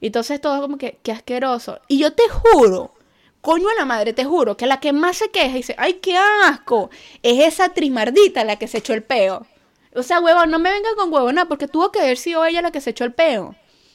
Y 0.00 0.06
entonces 0.06 0.40
todo 0.40 0.60
como 0.60 0.78
que, 0.78 0.98
qué 1.02 1.12
asqueroso. 1.12 1.80
Y 1.88 1.98
yo 1.98 2.12
te 2.12 2.22
juro, 2.28 2.92
coño 3.40 3.68
a 3.68 3.74
la 3.74 3.84
madre, 3.84 4.12
te 4.12 4.24
juro, 4.24 4.56
que 4.56 4.66
la 4.66 4.80
que 4.80 4.92
más 4.92 5.16
se 5.16 5.30
queja 5.30 5.50
y 5.50 5.58
dice, 5.58 5.74
ay, 5.78 5.94
qué 5.94 6.16
asco, 6.16 6.90
es 7.22 7.46
esa 7.46 7.70
trismardita 7.70 8.44
la 8.44 8.56
que 8.56 8.68
se 8.68 8.78
echó 8.78 8.94
el 8.94 9.02
peo. 9.02 9.46
O 9.94 10.02
sea, 10.02 10.20
huevón, 10.20 10.50
no 10.50 10.58
me 10.58 10.70
venga 10.70 10.90
con 10.96 11.12
huevona, 11.12 11.46
porque 11.46 11.68
tuvo 11.68 11.90
que 11.90 12.00
haber 12.00 12.18
sido 12.18 12.44
ella 12.44 12.62
la 12.62 12.70
que 12.70 12.80
se 12.80 12.90
echó 12.90 13.04
el 13.04 13.14
peo. 13.14 13.54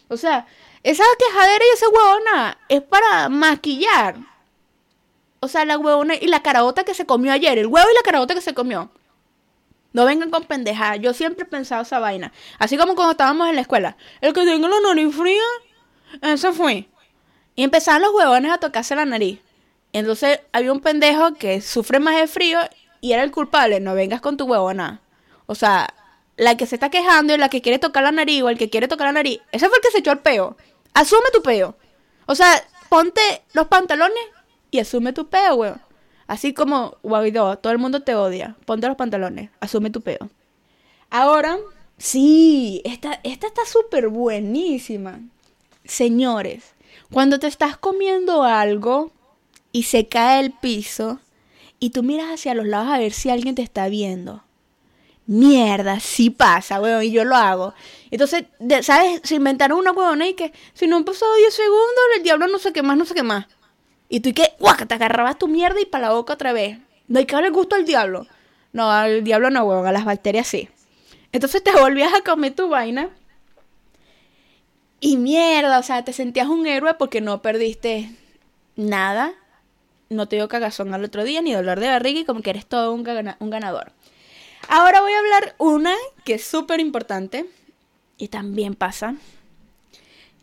O 0.09 0.17
sea, 0.17 0.47
esa 0.83 1.03
quejadera 1.17 1.63
y 1.63 1.75
esa 1.75 1.89
huevona 1.89 2.57
es 2.67 2.81
para 2.81 3.29
maquillar 3.29 4.15
o 5.43 5.49
sea, 5.49 5.65
la 5.65 5.77
huevona 5.77 6.15
y 6.15 6.27
la 6.27 6.41
carabota 6.41 6.85
que 6.85 6.93
se 6.93 7.05
comió 7.05 7.33
ayer. 7.33 7.57
El 7.57 7.67
huevo 7.67 7.85
y 7.91 7.95
la 7.95 8.01
carabota 8.01 8.33
que 8.33 8.39
se 8.39 8.53
comió. 8.53 8.89
No 9.91 10.05
vengan 10.05 10.31
con 10.31 10.45
pendejadas. 10.45 11.01
Yo 11.01 11.13
siempre 11.13 11.43
he 11.43 11.45
pensado 11.45 11.81
esa 11.81 11.99
vaina. 11.99 12.31
Así 12.59 12.77
como 12.77 12.95
cuando 12.95 13.11
estábamos 13.11 13.49
en 13.49 13.55
la 13.55 13.61
escuela. 13.61 13.97
El 14.21 14.31
que 14.31 14.45
tenga 14.45 14.69
la 14.69 14.79
nariz 14.79 15.13
fría, 15.13 15.43
eso 16.21 16.53
fue. 16.53 16.87
Y 17.55 17.63
empezaban 17.63 18.01
los 18.01 18.13
huevones 18.13 18.51
a 18.51 18.57
tocarse 18.57 18.95
la 18.95 19.05
nariz. 19.05 19.39
Entonces 19.91 20.39
había 20.51 20.71
un 20.71 20.79
pendejo 20.79 21.35
que 21.35 21.61
sufre 21.61 21.99
más 21.99 22.15
de 22.15 22.27
frío 22.27 22.59
y 22.99 23.13
era 23.13 23.23
el 23.23 23.31
culpable. 23.31 23.79
No 23.79 23.93
vengas 23.93 24.21
con 24.21 24.37
tu 24.37 24.45
huevona. 24.45 25.01
O 25.45 25.55
sea, 25.55 25.93
la 26.37 26.57
que 26.57 26.65
se 26.65 26.75
está 26.75 26.89
quejando 26.89 27.33
y 27.33 27.37
la 27.37 27.49
que 27.49 27.61
quiere 27.61 27.79
tocar 27.79 28.03
la 28.03 28.11
nariz 28.11 28.41
o 28.41 28.49
el 28.49 28.57
que 28.57 28.69
quiere 28.69 28.87
tocar 28.87 29.07
la 29.07 29.13
nariz. 29.13 29.39
Ese 29.51 29.67
fue 29.67 29.77
el 29.77 29.83
que 29.83 29.91
se 29.91 29.99
echó 29.99 30.11
el 30.11 30.19
peo. 30.19 30.57
Asume 30.93 31.29
tu 31.31 31.41
peo. 31.41 31.75
O 32.25 32.35
sea, 32.35 32.63
ponte 32.89 33.21
los 33.53 33.67
pantalones 33.67 34.23
y 34.71 34.79
asume 34.79 35.13
tu 35.13 35.29
peo, 35.29 35.55
weón. 35.55 35.81
Así 36.27 36.53
como 36.53 36.97
Guaidó, 37.03 37.57
todo 37.57 37.73
el 37.73 37.79
mundo 37.79 38.01
te 38.01 38.15
odia. 38.15 38.55
Ponte 38.65 38.87
los 38.87 38.95
pantalones, 38.95 39.49
asume 39.59 39.89
tu 39.89 40.01
peo. 40.01 40.29
Ahora, 41.09 41.57
sí, 41.97 42.81
esta, 42.85 43.19
esta 43.23 43.47
está 43.47 43.65
súper 43.65 44.07
buenísima. 44.07 45.19
Señores, 45.85 46.73
cuando 47.13 47.39
te 47.39 47.47
estás 47.47 47.77
comiendo 47.77 48.43
algo 48.43 49.11
y 49.71 49.83
se 49.83 50.07
cae 50.07 50.39
el 50.39 50.51
piso 50.51 51.19
y 51.79 51.91
tú 51.91 52.03
miras 52.03 52.31
hacia 52.31 52.53
los 52.53 52.65
lados 52.65 52.89
a 52.89 52.97
ver 52.97 53.13
si 53.13 53.29
alguien 53.29 53.55
te 53.55 53.61
está 53.61 53.87
viendo. 53.87 54.43
Mierda, 55.25 55.99
sí 55.99 56.29
pasa, 56.29 56.81
weón, 56.81 57.03
y 57.03 57.11
yo 57.11 57.23
lo 57.23 57.35
hago. 57.35 57.73
Entonces, 58.11 58.45
¿sabes? 58.81 59.21
Se 59.23 59.35
inventaron 59.35 59.79
una 59.79 59.91
weón 59.91 60.21
y 60.21 60.33
que 60.33 60.51
si 60.73 60.87
no 60.87 60.97
han 60.97 61.05
pasado 61.05 61.33
10 61.35 61.53
segundos, 61.53 62.03
el 62.17 62.23
diablo 62.23 62.47
no 62.47 62.57
sé 62.57 62.73
qué 62.73 62.81
más, 62.81 62.97
no 62.97 63.05
sé 63.05 63.13
qué 63.13 63.23
más. 63.23 63.45
Y 64.09 64.19
tú 64.19 64.29
y 64.29 64.33
que, 64.33 64.53
guau, 64.59 64.75
te 64.75 64.93
agarrabas 64.93 65.37
tu 65.37 65.47
mierda 65.47 65.79
y 65.79 65.85
para 65.85 66.07
la 66.07 66.13
boca 66.13 66.33
otra 66.33 66.51
vez. 66.51 66.77
No 67.07 67.19
hay 67.19 67.25
que 67.25 67.35
darle 67.35 67.51
gusto 67.51 67.75
al 67.75 67.85
diablo. 67.85 68.27
No, 68.71 68.91
al 68.91 69.23
diablo 69.23 69.49
no, 69.49 69.63
huevón, 69.63 69.87
a 69.87 69.91
las 69.91 70.05
bacterias 70.05 70.47
sí. 70.47 70.69
Entonces 71.31 71.63
te 71.63 71.71
volvías 71.71 72.13
a 72.13 72.21
comer 72.21 72.53
tu 72.53 72.69
vaina. 72.69 73.09
Y 75.05 75.17
mierda, 75.17 75.79
o 75.79 75.83
sea, 75.83 76.05
te 76.05 76.13
sentías 76.13 76.47
un 76.47 76.65
héroe 76.65 76.93
porque 76.93 77.19
no 77.19 77.41
perdiste 77.41 78.09
nada. 78.77 79.33
No 80.07 80.29
te 80.29 80.37
dio 80.37 80.47
cagazón 80.47 80.93
al 80.93 81.03
otro 81.03 81.25
día, 81.25 81.41
ni 81.41 81.51
dolor 81.51 81.81
de 81.81 81.89
barriga 81.89 82.21
y 82.21 82.23
como 82.23 82.41
que 82.41 82.51
eres 82.51 82.65
todo 82.65 82.93
un, 82.93 83.03
ganador. 83.03 83.91
Ahora 84.69 85.01
voy 85.01 85.11
a 85.11 85.19
hablar 85.19 85.55
una 85.57 85.93
que 86.23 86.35
es 86.35 86.45
súper 86.45 86.79
importante 86.79 87.45
y 88.17 88.29
también 88.29 88.75
pasa, 88.75 89.15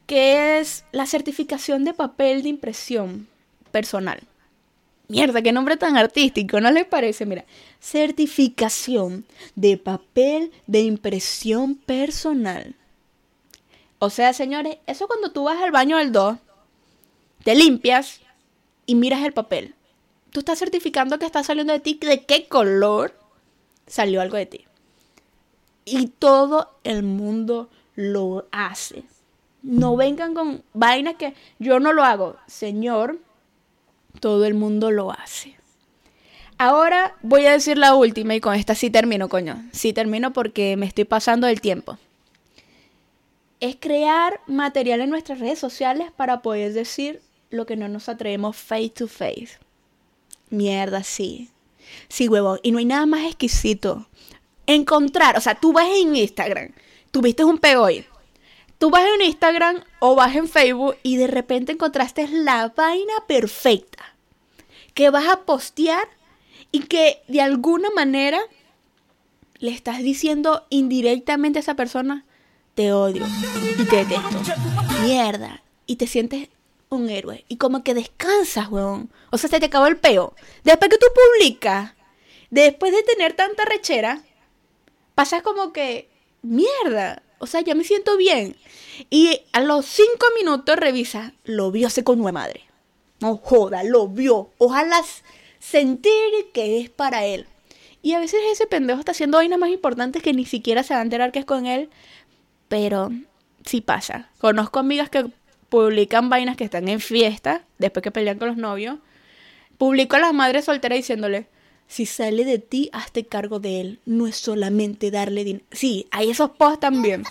que 0.04 0.58
es 0.60 0.84
la 0.92 1.06
certificación 1.06 1.86
de 1.86 1.94
papel 1.94 2.42
de 2.42 2.50
impresión 2.50 3.28
personal. 3.72 4.20
Mierda, 5.08 5.40
qué 5.40 5.52
nombre 5.52 5.78
tan 5.78 5.96
artístico, 5.96 6.60
¿no 6.60 6.70
les 6.70 6.84
parece? 6.84 7.24
Mira, 7.24 7.46
certificación 7.80 9.24
de 9.54 9.78
papel 9.78 10.52
de 10.66 10.82
impresión 10.82 11.76
personal. 11.76 12.76
O 14.00 14.08
sea, 14.08 14.32
señores, 14.32 14.78
eso 14.86 15.06
cuando 15.06 15.30
tú 15.30 15.44
vas 15.44 15.62
al 15.62 15.72
baño 15.72 15.98
del 15.98 16.10
2 16.10 16.38
te 17.44 17.54
limpias 17.54 18.20
y 18.86 18.94
miras 18.94 19.22
el 19.24 19.34
papel. 19.34 19.74
Tú 20.30 20.40
estás 20.40 20.58
certificando 20.58 21.18
que 21.18 21.26
está 21.26 21.44
saliendo 21.44 21.74
de 21.74 21.80
ti 21.80 21.98
de 22.00 22.24
qué 22.24 22.48
color 22.48 23.14
salió 23.86 24.22
algo 24.22 24.38
de 24.38 24.46
ti. 24.46 24.64
Y 25.84 26.06
todo 26.06 26.78
el 26.82 27.02
mundo 27.02 27.68
lo 27.94 28.46
hace. 28.52 29.04
No 29.62 29.96
vengan 29.96 30.32
con 30.32 30.62
vainas 30.72 31.16
que 31.16 31.34
yo 31.58 31.78
no 31.78 31.92
lo 31.92 32.02
hago. 32.02 32.36
Señor, 32.46 33.18
todo 34.18 34.46
el 34.46 34.54
mundo 34.54 34.90
lo 34.90 35.12
hace. 35.12 35.56
Ahora 36.56 37.16
voy 37.20 37.44
a 37.44 37.52
decir 37.52 37.76
la 37.76 37.94
última 37.94 38.34
y 38.34 38.40
con 38.40 38.54
esta 38.54 38.74
sí 38.74 38.88
termino, 38.88 39.28
coño. 39.28 39.62
Sí 39.72 39.92
termino 39.92 40.32
porque 40.32 40.78
me 40.78 40.86
estoy 40.86 41.04
pasando 41.04 41.48
el 41.48 41.60
tiempo. 41.60 41.98
Es 43.60 43.76
crear 43.78 44.40
material 44.46 45.00
en 45.00 45.10
nuestras 45.10 45.38
redes 45.38 45.58
sociales 45.58 46.10
para 46.16 46.42
poder 46.42 46.72
decir 46.72 47.20
lo 47.50 47.66
que 47.66 47.76
no 47.76 47.88
nos 47.88 48.08
atrevemos 48.08 48.56
face 48.56 48.90
to 48.90 49.06
face. 49.06 49.58
Mierda, 50.48 51.02
sí. 51.02 51.50
Sí, 52.08 52.28
huevón. 52.28 52.58
Y 52.62 52.72
no 52.72 52.78
hay 52.78 52.84
nada 52.84 53.06
más 53.06 53.24
exquisito. 53.24 54.06
Encontrar, 54.66 55.36
o 55.36 55.40
sea, 55.40 55.54
tú 55.54 55.72
vas 55.72 55.88
en 55.88 56.14
Instagram, 56.14 56.72
tuviste 57.10 57.44
un 57.44 57.58
pego 57.58 57.84
hoy. 57.84 58.04
Tú 58.78 58.88
vas 58.90 59.02
en 59.14 59.26
Instagram 59.26 59.84
o 59.98 60.14
vas 60.14 60.34
en 60.36 60.48
Facebook 60.48 60.96
y 61.02 61.16
de 61.16 61.26
repente 61.26 61.72
encontraste 61.72 62.26
la 62.28 62.72
vaina 62.74 63.12
perfecta 63.26 64.16
que 64.94 65.10
vas 65.10 65.28
a 65.28 65.42
postear 65.42 66.08
y 66.72 66.80
que 66.80 67.22
de 67.28 67.40
alguna 67.40 67.90
manera 67.90 68.40
le 69.58 69.70
estás 69.70 69.98
diciendo 69.98 70.66
indirectamente 70.70 71.58
a 71.58 71.60
esa 71.60 71.74
persona, 71.74 72.24
te 72.74 72.92
odio 72.92 73.26
y 73.78 73.84
te 73.84 73.96
detesto. 73.96 74.40
Mierda. 75.02 75.62
Y 75.86 75.96
te 75.96 76.06
sientes 76.06 76.48
un 76.88 77.08
héroe. 77.08 77.44
Y 77.48 77.56
como 77.56 77.82
que 77.82 77.94
descansas, 77.94 78.68
weón. 78.68 79.10
O 79.30 79.38
sea, 79.38 79.50
se 79.50 79.60
te 79.60 79.66
acabó 79.66 79.86
el 79.86 79.96
peo. 79.96 80.34
Después 80.64 80.90
que 80.90 80.98
tú 80.98 81.06
publicas, 81.14 81.92
después 82.50 82.92
de 82.92 83.02
tener 83.02 83.34
tanta 83.34 83.64
rechera, 83.64 84.22
pasas 85.14 85.42
como 85.42 85.72
que, 85.72 86.08
mierda. 86.42 87.22
O 87.38 87.46
sea, 87.46 87.62
ya 87.62 87.74
me 87.74 87.84
siento 87.84 88.16
bien. 88.16 88.56
Y 89.08 89.40
a 89.52 89.60
los 89.60 89.86
cinco 89.86 90.26
minutos 90.38 90.76
revisa, 90.76 91.32
lo 91.44 91.70
vio 91.70 91.88
con 92.04 92.18
nueva 92.18 92.40
madre. 92.40 92.64
No 93.20 93.36
joda, 93.36 93.82
lo 93.82 94.08
vio. 94.08 94.50
Ojalá 94.58 95.02
sentir 95.58 96.12
que 96.52 96.80
es 96.80 96.90
para 96.90 97.24
él. 97.24 97.46
Y 98.02 98.14
a 98.14 98.20
veces 98.20 98.40
ese 98.50 98.66
pendejo 98.66 99.00
está 99.00 99.12
haciendo 99.12 99.38
vainas 99.38 99.58
más 99.58 99.70
importantes 99.70 100.22
que 100.22 100.32
ni 100.32 100.46
siquiera 100.46 100.82
se 100.82 100.94
va 100.94 101.00
a 101.00 101.02
enterar 101.02 101.32
que 101.32 101.38
es 101.38 101.44
con 101.44 101.66
él. 101.66 101.90
Pero 102.70 103.10
sí 103.66 103.80
pasa. 103.80 104.30
Conozco 104.38 104.78
amigas 104.78 105.10
que 105.10 105.26
publican 105.68 106.30
vainas 106.30 106.56
que 106.56 106.62
están 106.62 106.88
en 106.88 107.00
fiesta, 107.00 107.64
después 107.78 108.04
que 108.04 108.12
pelean 108.12 108.38
con 108.38 108.46
los 108.46 108.56
novios. 108.56 108.98
Publico 109.76 110.14
a 110.14 110.20
las 110.20 110.32
madres 110.32 110.66
solteras 110.66 110.96
diciéndole, 110.96 111.48
si 111.88 112.06
sale 112.06 112.44
de 112.44 112.60
ti, 112.60 112.88
hazte 112.92 113.26
cargo 113.26 113.58
de 113.58 113.80
él. 113.80 114.00
No 114.06 114.28
es 114.28 114.36
solamente 114.36 115.10
darle 115.10 115.42
dinero. 115.42 115.64
Sí, 115.72 116.06
hay 116.12 116.30
esos 116.30 116.50
posts 116.50 116.78
también. 116.78 117.24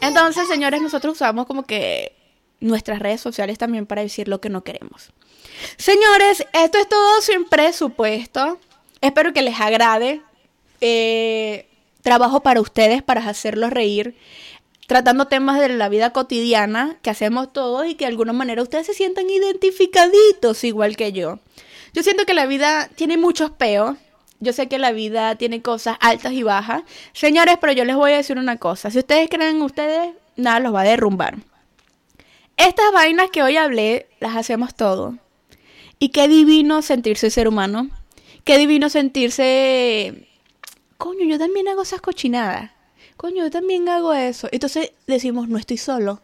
Entonces, 0.00 0.48
señores, 0.48 0.80
nosotros 0.80 1.16
usamos 1.16 1.44
como 1.44 1.64
que 1.64 2.16
nuestras 2.60 3.00
redes 3.00 3.20
sociales 3.20 3.58
también 3.58 3.84
para 3.84 4.00
decir 4.00 4.28
lo 4.28 4.40
que 4.40 4.48
no 4.48 4.64
queremos. 4.64 5.10
Señores, 5.76 6.46
esto 6.54 6.78
es 6.78 6.88
todo 6.88 7.20
sin 7.20 7.44
presupuesto. 7.44 8.58
Espero 9.02 9.34
que 9.34 9.42
les 9.42 9.60
agrade. 9.60 10.22
Eh, 10.80 11.68
trabajo 12.06 12.40
para 12.40 12.60
ustedes, 12.60 13.02
para 13.02 13.28
hacerlos 13.28 13.70
reír, 13.70 14.14
tratando 14.86 15.26
temas 15.26 15.58
de 15.58 15.70
la 15.70 15.88
vida 15.88 16.12
cotidiana 16.12 16.98
que 17.02 17.10
hacemos 17.10 17.52
todos 17.52 17.84
y 17.88 17.96
que 17.96 18.04
de 18.04 18.10
alguna 18.10 18.32
manera 18.32 18.62
ustedes 18.62 18.86
se 18.86 18.94
sientan 18.94 19.28
identificaditos 19.28 20.62
igual 20.62 20.96
que 20.96 21.10
yo. 21.10 21.40
Yo 21.94 22.04
siento 22.04 22.24
que 22.24 22.32
la 22.32 22.46
vida 22.46 22.88
tiene 22.94 23.16
muchos 23.16 23.50
peos, 23.50 23.96
yo 24.38 24.52
sé 24.52 24.68
que 24.68 24.78
la 24.78 24.92
vida 24.92 25.34
tiene 25.34 25.62
cosas 25.62 25.96
altas 26.00 26.32
y 26.32 26.44
bajas. 26.44 26.84
Señores, 27.12 27.56
pero 27.60 27.72
yo 27.72 27.84
les 27.84 27.96
voy 27.96 28.12
a 28.12 28.18
decir 28.18 28.38
una 28.38 28.56
cosa. 28.56 28.92
Si 28.92 29.00
ustedes 29.00 29.28
creen 29.28 29.56
en 29.56 29.62
ustedes, 29.62 30.12
nada 30.36 30.60
los 30.60 30.72
va 30.72 30.82
a 30.82 30.84
derrumbar. 30.84 31.38
Estas 32.56 32.92
vainas 32.92 33.30
que 33.32 33.42
hoy 33.42 33.56
hablé, 33.56 34.06
las 34.20 34.36
hacemos 34.36 34.76
todo. 34.76 35.18
Y 35.98 36.10
qué 36.10 36.28
divino 36.28 36.82
sentirse 36.82 37.30
ser 37.30 37.48
humano. 37.48 37.90
Qué 38.44 38.58
divino 38.58 38.90
sentirse... 38.90 40.25
Coño, 40.98 41.24
yo 41.24 41.38
también 41.38 41.68
hago 41.68 41.82
esas 41.82 42.00
cochinadas. 42.00 42.70
Coño, 43.16 43.44
yo 43.44 43.50
también 43.50 43.88
hago 43.88 44.14
eso. 44.14 44.48
Entonces 44.52 44.92
decimos, 45.06 45.48
no 45.48 45.58
estoy 45.58 45.76
solo. 45.76 46.20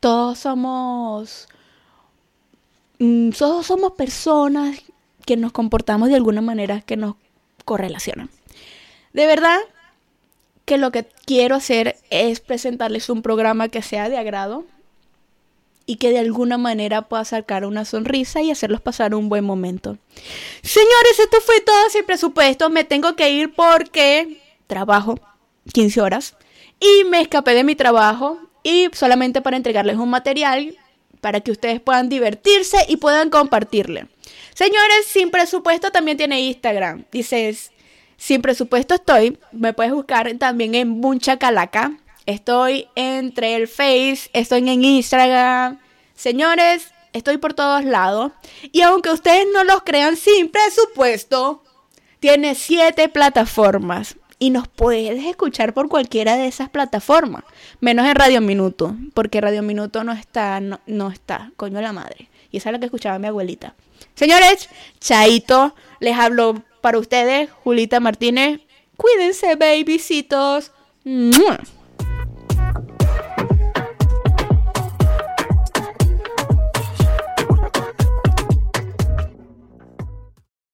Todos 0.00 0.38
somos... 0.38 1.48
Mm, 2.98 3.30
todos 3.30 3.66
somos 3.66 3.92
personas 3.92 4.78
que 5.24 5.36
nos 5.36 5.52
comportamos 5.52 6.08
de 6.08 6.14
alguna 6.14 6.40
manera 6.40 6.80
que 6.80 6.96
nos 6.96 7.16
correlacionan. 7.64 8.30
De 9.12 9.26
verdad 9.26 9.58
que 10.64 10.78
lo 10.78 10.92
que 10.92 11.06
quiero 11.24 11.56
hacer 11.56 11.96
es 12.10 12.40
presentarles 12.40 13.08
un 13.10 13.22
programa 13.22 13.68
que 13.68 13.82
sea 13.82 14.08
de 14.08 14.18
agrado 14.18 14.64
y 15.86 15.96
que 15.96 16.10
de 16.10 16.18
alguna 16.18 16.58
manera 16.58 17.02
pueda 17.02 17.24
sacar 17.24 17.64
una 17.64 17.84
sonrisa 17.84 18.42
y 18.42 18.50
hacerlos 18.50 18.80
pasar 18.80 19.14
un 19.14 19.28
buen 19.28 19.44
momento. 19.44 19.96
Señores, 20.62 21.18
esto 21.20 21.40
fue 21.40 21.60
todo 21.60 21.90
sin 21.90 22.04
presupuesto. 22.04 22.68
Me 22.68 22.84
tengo 22.84 23.14
que 23.14 23.30
ir 23.30 23.54
porque 23.54 24.40
trabajo 24.66 25.18
15 25.72 26.00
horas 26.00 26.36
y 26.80 27.04
me 27.04 27.20
escapé 27.20 27.54
de 27.54 27.64
mi 27.64 27.76
trabajo 27.76 28.38
y 28.62 28.88
solamente 28.92 29.40
para 29.40 29.56
entregarles 29.56 29.96
un 29.96 30.10
material 30.10 30.76
para 31.20 31.40
que 31.40 31.52
ustedes 31.52 31.80
puedan 31.80 32.08
divertirse 32.08 32.78
y 32.88 32.96
puedan 32.96 33.30
compartirle. 33.30 34.08
Señores, 34.54 35.06
sin 35.06 35.30
presupuesto 35.30 35.90
también 35.90 36.16
tiene 36.16 36.40
Instagram. 36.40 37.04
Dices, 37.12 37.72
sin 38.16 38.42
presupuesto 38.42 38.94
estoy. 38.94 39.38
Me 39.52 39.72
puedes 39.72 39.92
buscar 39.92 40.32
también 40.38 40.74
en 40.74 40.88
Mucha 40.88 41.38
Calaca. 41.38 41.98
Estoy 42.26 42.88
entre 42.96 43.54
el 43.54 43.68
Face, 43.68 44.28
estoy 44.32 44.68
en 44.68 44.84
Instagram. 44.84 45.78
Señores, 46.14 46.92
estoy 47.12 47.38
por 47.38 47.54
todos 47.54 47.84
lados. 47.84 48.32
Y 48.72 48.82
aunque 48.82 49.10
ustedes 49.10 49.46
no 49.54 49.64
los 49.64 49.82
crean, 49.82 50.16
sin 50.16 50.50
presupuesto, 50.50 51.62
tiene 52.20 52.54
siete 52.54 53.08
plataformas. 53.08 54.16
Y 54.38 54.50
nos 54.50 54.68
puedes 54.68 55.24
escuchar 55.24 55.72
por 55.72 55.88
cualquiera 55.88 56.36
de 56.36 56.46
esas 56.46 56.68
plataformas. 56.68 57.44
Menos 57.80 58.06
en 58.06 58.16
Radio 58.16 58.40
Minuto. 58.40 58.94
Porque 59.14 59.40
Radio 59.40 59.62
Minuto 59.62 60.04
no 60.04 60.12
está, 60.12 60.60
no, 60.60 60.80
no 60.86 61.10
está. 61.10 61.52
Coño 61.56 61.80
la 61.80 61.92
madre. 61.92 62.28
Y 62.50 62.58
esa 62.58 62.68
es 62.68 62.74
la 62.74 62.78
que 62.78 62.86
escuchaba 62.86 63.18
mi 63.18 63.28
abuelita. 63.28 63.74
Señores, 64.14 64.68
Chaito, 65.00 65.74
les 66.00 66.18
hablo 66.18 66.62
para 66.80 66.98
ustedes, 66.98 67.50
Julita 67.64 68.00
Martínez. 68.00 68.60
Cuídense, 68.96 69.56
babycitos. 69.56 70.72